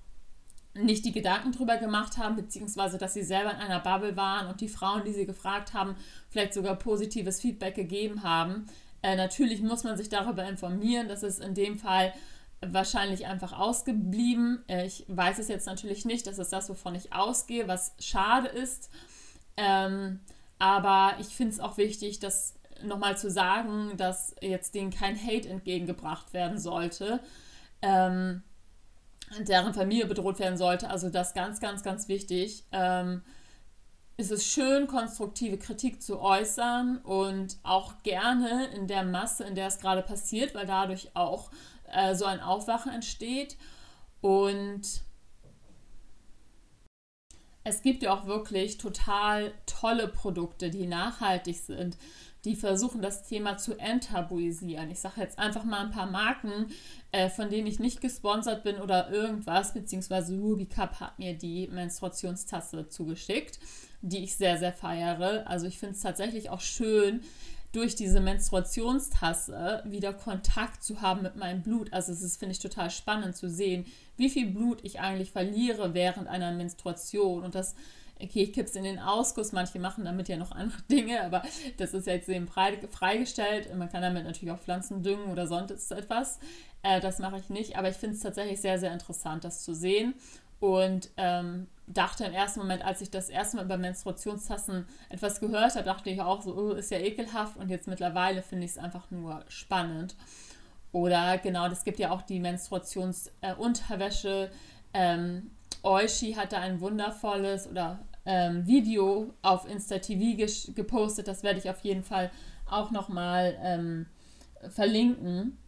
nicht 0.85 1.05
die 1.05 1.13
Gedanken 1.13 1.53
drüber 1.53 1.77
gemacht 1.77 2.19
haben, 2.19 2.37
beziehungsweise 2.37 2.99
dass 2.99 3.15
sie 3.15 3.23
selber 3.23 3.51
in 3.51 3.57
einer 3.57 3.81
Bubble 3.81 4.17
waren 4.17 4.49
und 4.49 4.61
die 4.61 4.69
Frauen, 4.69 5.05
die 5.05 5.13
sie 5.13 5.27
gefragt 5.27 5.75
haben, 5.75 5.97
vielleicht 6.31 6.55
sogar 6.55 6.77
positives 6.77 7.41
Feedback 7.41 7.75
gegeben 7.75 8.23
haben. 8.23 8.67
Äh, 9.03 9.17
natürlich 9.17 9.63
muss 9.63 9.85
man 9.85 9.97
sich 9.97 10.09
darüber 10.09 10.45
informieren. 10.45 11.09
Das 11.09 11.23
ist 11.23 11.41
in 11.41 11.55
dem 11.55 11.79
Fall 11.79 12.13
wahrscheinlich 12.61 13.27
einfach 13.27 13.53
ausgeblieben. 13.53 14.65
Äh, 14.69 14.87
ich 14.87 15.05
weiß 15.09 15.39
es 15.39 15.49
jetzt 15.49 15.67
natürlich 15.67 16.05
nicht. 16.05 16.27
Das 16.27 16.39
ist 16.39 16.53
das, 16.53 16.69
wovon 16.69 16.95
ich 16.95 17.13
ausgehe, 17.13 17.69
was 17.69 17.95
schade 17.99 18.49
ist. 18.49 18.91
Ähm, 19.57 20.21
aber 20.59 21.15
ich 21.21 21.29
finde 21.29 21.53
es 21.53 21.61
auch 21.61 21.77
wichtig, 21.77 22.19
das 22.19 22.55
nochmal 22.83 23.17
zu 23.17 23.31
sagen, 23.31 23.97
dass 23.97 24.35
jetzt 24.41 24.75
denen 24.75 24.91
kein 24.91 25.17
Hate 25.17 25.49
entgegengebracht 25.49 26.33
werden 26.33 26.59
sollte. 26.59 27.21
Ähm, 27.83 28.43
deren 29.41 29.75
Familie 29.75 30.07
bedroht 30.07 30.39
werden 30.39 30.57
sollte. 30.57 30.91
Also 30.91 31.11
das 31.11 31.35
ganz, 31.35 31.61
ganz, 31.61 31.83
ganz 31.83 32.09
wichtig. 32.09 32.65
Ähm, 32.73 33.23
ist 34.17 34.33
es 34.33 34.45
schön, 34.45 34.89
konstruktive 34.89 35.59
Kritik 35.59 36.03
zu 36.03 36.21
äußern 36.21 36.99
und 36.99 37.57
auch 37.63 38.03
gerne 38.03 38.67
in 38.75 38.89
der 38.89 39.05
Masse, 39.05 39.45
in 39.45 39.55
der 39.55 39.69
es 39.69 39.79
gerade 39.79 40.03
passiert, 40.03 40.57
weil 40.57 40.67
dadurch 40.67 41.15
auch 41.15 41.51
äh, 41.93 42.17
so 42.17 42.25
ein 42.25 42.41
Aufwachen 42.41 42.93
entsteht. 42.93 43.57
Und 44.21 45.03
es 47.63 47.83
gibt 47.83 48.03
ja 48.03 48.13
auch 48.13 48.27
wirklich 48.27 48.79
total 48.79 49.53
tolle 49.67 50.09
Produkte, 50.09 50.71
die 50.71 50.87
nachhaltig 50.87 51.59
sind, 51.59 51.97
die 52.45 52.57
versuchen, 52.57 53.03
das 53.03 53.25
Thema 53.25 53.57
zu 53.57 53.79
enttabuisieren. 53.79 54.91
Ich 54.91 55.01
sage 55.01 55.21
jetzt 55.21 55.39
einfach 55.39 55.65
mal 55.65 55.87
ein 55.87 55.91
paar 55.91 56.11
Marken, 56.11 56.67
äh, 57.13 57.29
von 57.29 57.51
denen 57.51 57.67
ich 57.67 57.79
nicht 57.79 58.01
gesponsert 58.01 58.63
bin 58.63 58.77
oder 58.77 59.11
irgendwas, 59.11 59.75
beziehungsweise 59.75 60.39
Ruby 60.39 60.67
Cup 60.67 61.01
hat 61.01 61.19
mir 61.19 61.35
die 61.35 61.69
Menstruationstasse 61.69 62.89
zugeschickt, 62.89 63.59
die 64.03 64.25
ich 64.25 64.37
sehr, 64.37 64.59
sehr 64.59 64.73
feiere. 64.73 65.45
Also 65.47 65.67
ich 65.67 65.79
finde 65.79 65.95
es 65.95 66.03
tatsächlich 66.03 66.51
auch 66.51 66.61
schön, 66.61 67.23
durch 67.73 67.95
diese 67.95 68.21
Menstruationstasse 68.21 69.83
wieder 69.85 70.15
Kontakt 70.15 70.83
zu 70.83 71.03
haben 71.03 71.23
mit 71.23 71.37
meinem 71.37 71.63
Blut. 71.63 71.93
Also 71.93 72.13
es 72.13 72.23
ist, 72.23 72.39
finde 72.39 72.53
ich, 72.53 72.61
total 72.61 72.91
spannend 72.91 73.37
zu 73.37 73.51
sehen, 73.51 73.85
wie 74.17 74.31
viel 74.31 74.51
Blut 74.51 74.81
ich 74.85 75.01
eigentlich 75.01 75.33
verliere 75.33 75.93
während 75.93 76.29
einer 76.29 76.53
Menstruation. 76.53 77.45
Und 77.45 77.55
das, 77.55 77.75
okay, 78.23 78.43
ich 78.43 78.53
kipp's 78.53 78.75
in 78.75 78.85
den 78.85 78.99
Ausguss, 78.99 79.53
manche 79.53 79.79
machen 79.79 80.05
damit 80.05 80.29
ja 80.29 80.37
noch 80.37 80.53
andere 80.53 80.83
Dinge, 80.91 81.25
aber 81.25 81.43
das 81.77 81.95
ist 81.95 82.07
jetzt 82.07 82.29
eben 82.29 82.49
freigestellt. 82.49 83.75
Man 83.77 83.89
kann 83.89 84.03
damit 84.03 84.25
natürlich 84.25 84.53
auch 84.53 84.61
Pflanzen 84.61 85.03
düngen 85.03 85.31
oder 85.31 85.47
sonst 85.47 85.91
etwas. 85.91 86.39
Äh, 86.83 87.01
das 87.01 87.19
mache 87.19 87.39
ich 87.39 87.51
nicht, 87.51 87.77
aber 87.77 87.89
ich 87.89 87.97
finde 87.97 88.17
es 88.17 88.23
tatsächlich 88.23 88.61
sehr, 88.61 88.79
sehr 88.79 88.93
interessant, 88.93 89.45
das 89.45 89.63
zu 89.63 89.75
sehen. 89.75 90.15
Und 90.61 91.11
ähm, 91.17 91.69
dachte 91.87 92.25
im 92.25 92.33
ersten 92.33 92.61
Moment, 92.61 92.85
als 92.85 93.01
ich 93.01 93.11
das 93.11 93.29
erste 93.29 93.57
Mal 93.57 93.65
über 93.65 93.77
Menstruationstassen 93.77 94.87
etwas 95.09 95.41
gehört 95.41 95.77
habe, 95.77 95.85
dachte 95.85 96.11
ich 96.11 96.21
auch 96.21 96.43
so, 96.43 96.55
oh, 96.55 96.73
ist 96.73 96.91
ja 96.91 96.99
ekelhaft. 96.99 97.57
Und 97.57 97.71
jetzt 97.71 97.87
mittlerweile 97.87 98.43
finde 98.43 98.65
ich 98.65 98.73
es 98.73 98.79
einfach 98.79 99.09
nur 99.11 99.45
spannend. 99.49 100.17
Oder 100.91 101.39
genau, 101.39 101.69
das 101.69 101.85
gibt 101.85 102.01
ja 102.01 102.11
auch 102.11 102.23
die 102.23 102.41
Menstruationsunterwäsche. 102.41 104.51
Äh, 104.93 104.95
ähm, 104.95 105.51
Oishi 105.89 106.35
hatte 106.35 106.59
ein 106.59 106.81
wundervolles 106.81 107.67
oder 107.67 107.99
ähm, 108.27 108.67
Video 108.67 109.33
auf 109.43 109.69
Insta 109.69 109.99
TV 109.99 110.37
gepostet. 110.75 111.29
Das 111.29 111.43
werde 111.43 111.59
ich 111.59 111.71
auf 111.71 111.81
jeden 111.81 112.03
Fall 112.03 112.31
auch 112.67 112.91
nochmal 112.91 113.57
ähm, 113.63 114.07
verlinken 114.69 115.59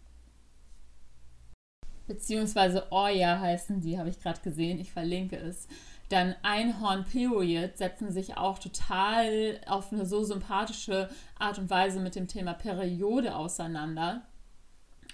beziehungsweise 2.10 2.88
Oya 2.90 3.38
heißen 3.38 3.80
die, 3.80 3.96
habe 3.96 4.08
ich 4.08 4.20
gerade 4.20 4.40
gesehen, 4.40 4.80
ich 4.80 4.90
verlinke 4.90 5.36
es. 5.36 5.68
Dann 6.08 6.34
Einhorn 6.42 7.04
Period 7.04 7.78
setzen 7.78 8.10
sich 8.10 8.36
auch 8.36 8.58
total 8.58 9.60
auf 9.68 9.92
eine 9.92 10.04
so 10.04 10.24
sympathische 10.24 11.08
Art 11.38 11.60
und 11.60 11.70
Weise 11.70 12.00
mit 12.00 12.16
dem 12.16 12.26
Thema 12.26 12.52
Periode 12.52 13.36
auseinander. 13.36 14.22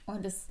Und 0.06 0.24
es 0.24 0.48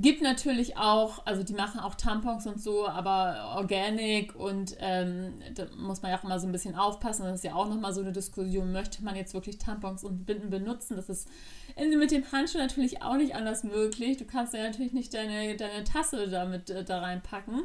gibt 0.00 0.22
natürlich 0.22 0.76
auch, 0.76 1.24
also 1.26 1.42
die 1.42 1.54
machen 1.54 1.78
auch 1.78 1.94
Tampons 1.94 2.46
und 2.46 2.60
so, 2.60 2.88
aber 2.88 3.54
Organic 3.56 4.34
und 4.34 4.76
ähm, 4.80 5.34
da 5.54 5.66
muss 5.76 6.02
man 6.02 6.10
ja 6.10 6.18
auch 6.18 6.24
immer 6.24 6.38
so 6.40 6.46
ein 6.46 6.52
bisschen 6.52 6.74
aufpassen. 6.74 7.24
Das 7.24 7.36
ist 7.36 7.44
ja 7.44 7.54
auch 7.54 7.68
nochmal 7.68 7.92
so 7.92 8.00
eine 8.00 8.12
Diskussion, 8.12 8.72
möchte 8.72 9.04
man 9.04 9.14
jetzt 9.14 9.34
wirklich 9.34 9.58
Tampons 9.58 10.02
und 10.02 10.26
Binden 10.26 10.50
benutzen? 10.50 10.96
Das 10.96 11.08
ist 11.08 11.28
mit 11.76 12.10
dem 12.10 12.30
Handschuh 12.30 12.58
natürlich 12.58 13.02
auch 13.02 13.16
nicht 13.16 13.34
anders 13.34 13.62
möglich. 13.62 14.16
Du 14.16 14.24
kannst 14.24 14.54
ja 14.54 14.62
natürlich 14.64 14.92
nicht 14.92 15.14
deine, 15.14 15.56
deine 15.56 15.84
Tasse 15.84 16.28
damit 16.28 16.70
äh, 16.70 16.84
da 16.84 17.00
reinpacken. 17.00 17.62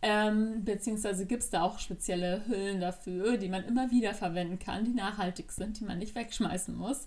Ähm, 0.00 0.64
beziehungsweise 0.64 1.26
gibt 1.26 1.42
es 1.42 1.50
da 1.50 1.62
auch 1.62 1.80
spezielle 1.80 2.46
Hüllen 2.46 2.80
dafür, 2.80 3.36
die 3.36 3.48
man 3.48 3.64
immer 3.64 3.90
wieder 3.90 4.14
verwenden 4.14 4.58
kann, 4.58 4.84
die 4.84 4.94
nachhaltig 4.94 5.50
sind, 5.50 5.80
die 5.80 5.84
man 5.84 5.98
nicht 5.98 6.14
wegschmeißen 6.14 6.74
muss. 6.74 7.06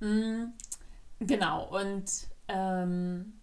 Mhm, 0.00 0.52
genau, 1.18 1.68
und 1.74 2.04
ähm, 2.48 3.39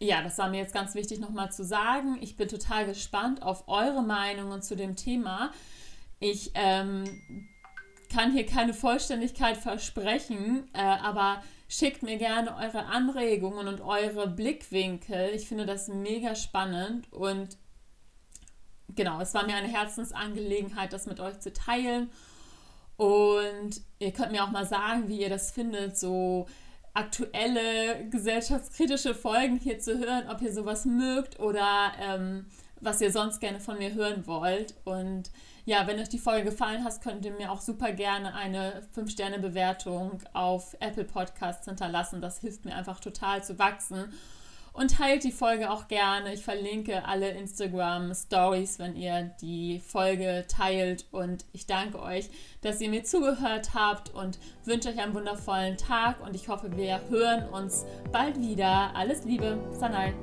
ja, 0.00 0.22
das 0.22 0.38
war 0.38 0.48
mir 0.48 0.58
jetzt 0.58 0.74
ganz 0.74 0.94
wichtig 0.94 1.18
nochmal 1.18 1.50
zu 1.50 1.64
sagen. 1.64 2.18
Ich 2.20 2.36
bin 2.36 2.48
total 2.48 2.86
gespannt 2.86 3.42
auf 3.42 3.66
eure 3.68 4.02
Meinungen 4.02 4.62
zu 4.62 4.76
dem 4.76 4.94
Thema. 4.94 5.52
Ich 6.20 6.52
ähm, 6.54 7.04
kann 8.12 8.32
hier 8.32 8.46
keine 8.46 8.74
Vollständigkeit 8.74 9.56
versprechen, 9.56 10.68
äh, 10.72 10.80
aber 10.80 11.42
schickt 11.68 12.02
mir 12.02 12.16
gerne 12.16 12.56
eure 12.56 12.86
Anregungen 12.86 13.68
und 13.68 13.80
eure 13.80 14.28
Blickwinkel. 14.28 15.30
Ich 15.34 15.48
finde 15.48 15.66
das 15.66 15.88
mega 15.88 16.34
spannend 16.34 17.12
und 17.12 17.56
genau, 18.94 19.20
es 19.20 19.34
war 19.34 19.46
mir 19.46 19.56
eine 19.56 19.68
Herzensangelegenheit, 19.68 20.92
das 20.92 21.06
mit 21.06 21.20
euch 21.20 21.40
zu 21.40 21.52
teilen. 21.52 22.10
Und 22.96 23.80
ihr 24.00 24.12
könnt 24.12 24.32
mir 24.32 24.42
auch 24.42 24.50
mal 24.50 24.66
sagen, 24.66 25.08
wie 25.08 25.20
ihr 25.20 25.28
das 25.28 25.52
findet, 25.52 25.96
so 25.96 26.46
aktuelle 26.98 28.08
gesellschaftskritische 28.10 29.14
Folgen 29.14 29.58
hier 29.58 29.78
zu 29.78 29.98
hören, 29.98 30.28
ob 30.28 30.42
ihr 30.42 30.52
sowas 30.52 30.84
mögt 30.84 31.38
oder 31.38 31.92
ähm, 32.00 32.46
was 32.80 33.00
ihr 33.00 33.12
sonst 33.12 33.40
gerne 33.40 33.60
von 33.60 33.78
mir 33.78 33.94
hören 33.94 34.26
wollt. 34.26 34.74
Und 34.84 35.30
ja, 35.64 35.86
wenn 35.86 35.98
euch 36.00 36.08
die 36.08 36.18
Folge 36.18 36.50
gefallen 36.50 36.82
hat, 36.84 37.00
könnt 37.00 37.24
ihr 37.24 37.32
mir 37.32 37.52
auch 37.52 37.60
super 37.60 37.92
gerne 37.92 38.34
eine 38.34 38.82
5-Sterne-Bewertung 38.96 40.18
auf 40.32 40.76
Apple 40.80 41.04
Podcasts 41.04 41.66
hinterlassen. 41.66 42.20
Das 42.20 42.40
hilft 42.40 42.64
mir 42.64 42.74
einfach 42.74 43.00
total 43.00 43.44
zu 43.44 43.58
wachsen. 43.58 44.12
Und 44.78 44.96
teilt 44.96 45.24
die 45.24 45.32
Folge 45.32 45.72
auch 45.72 45.88
gerne. 45.88 46.32
Ich 46.32 46.44
verlinke 46.44 47.04
alle 47.04 47.30
Instagram 47.30 48.14
Stories, 48.14 48.78
wenn 48.78 48.94
ihr 48.94 49.34
die 49.42 49.80
Folge 49.80 50.44
teilt. 50.46 51.04
Und 51.10 51.44
ich 51.52 51.66
danke 51.66 52.00
euch, 52.00 52.30
dass 52.60 52.80
ihr 52.80 52.88
mir 52.88 53.02
zugehört 53.02 53.74
habt 53.74 54.14
und 54.14 54.38
wünsche 54.64 54.90
euch 54.90 55.00
einen 55.00 55.14
wundervollen 55.14 55.78
Tag. 55.78 56.24
Und 56.24 56.36
ich 56.36 56.48
hoffe, 56.48 56.76
wir 56.76 57.00
hören 57.08 57.48
uns 57.48 57.86
bald 58.12 58.40
wieder. 58.40 58.94
Alles 58.94 59.24
Liebe, 59.24 59.58
Sanai. 59.72 60.14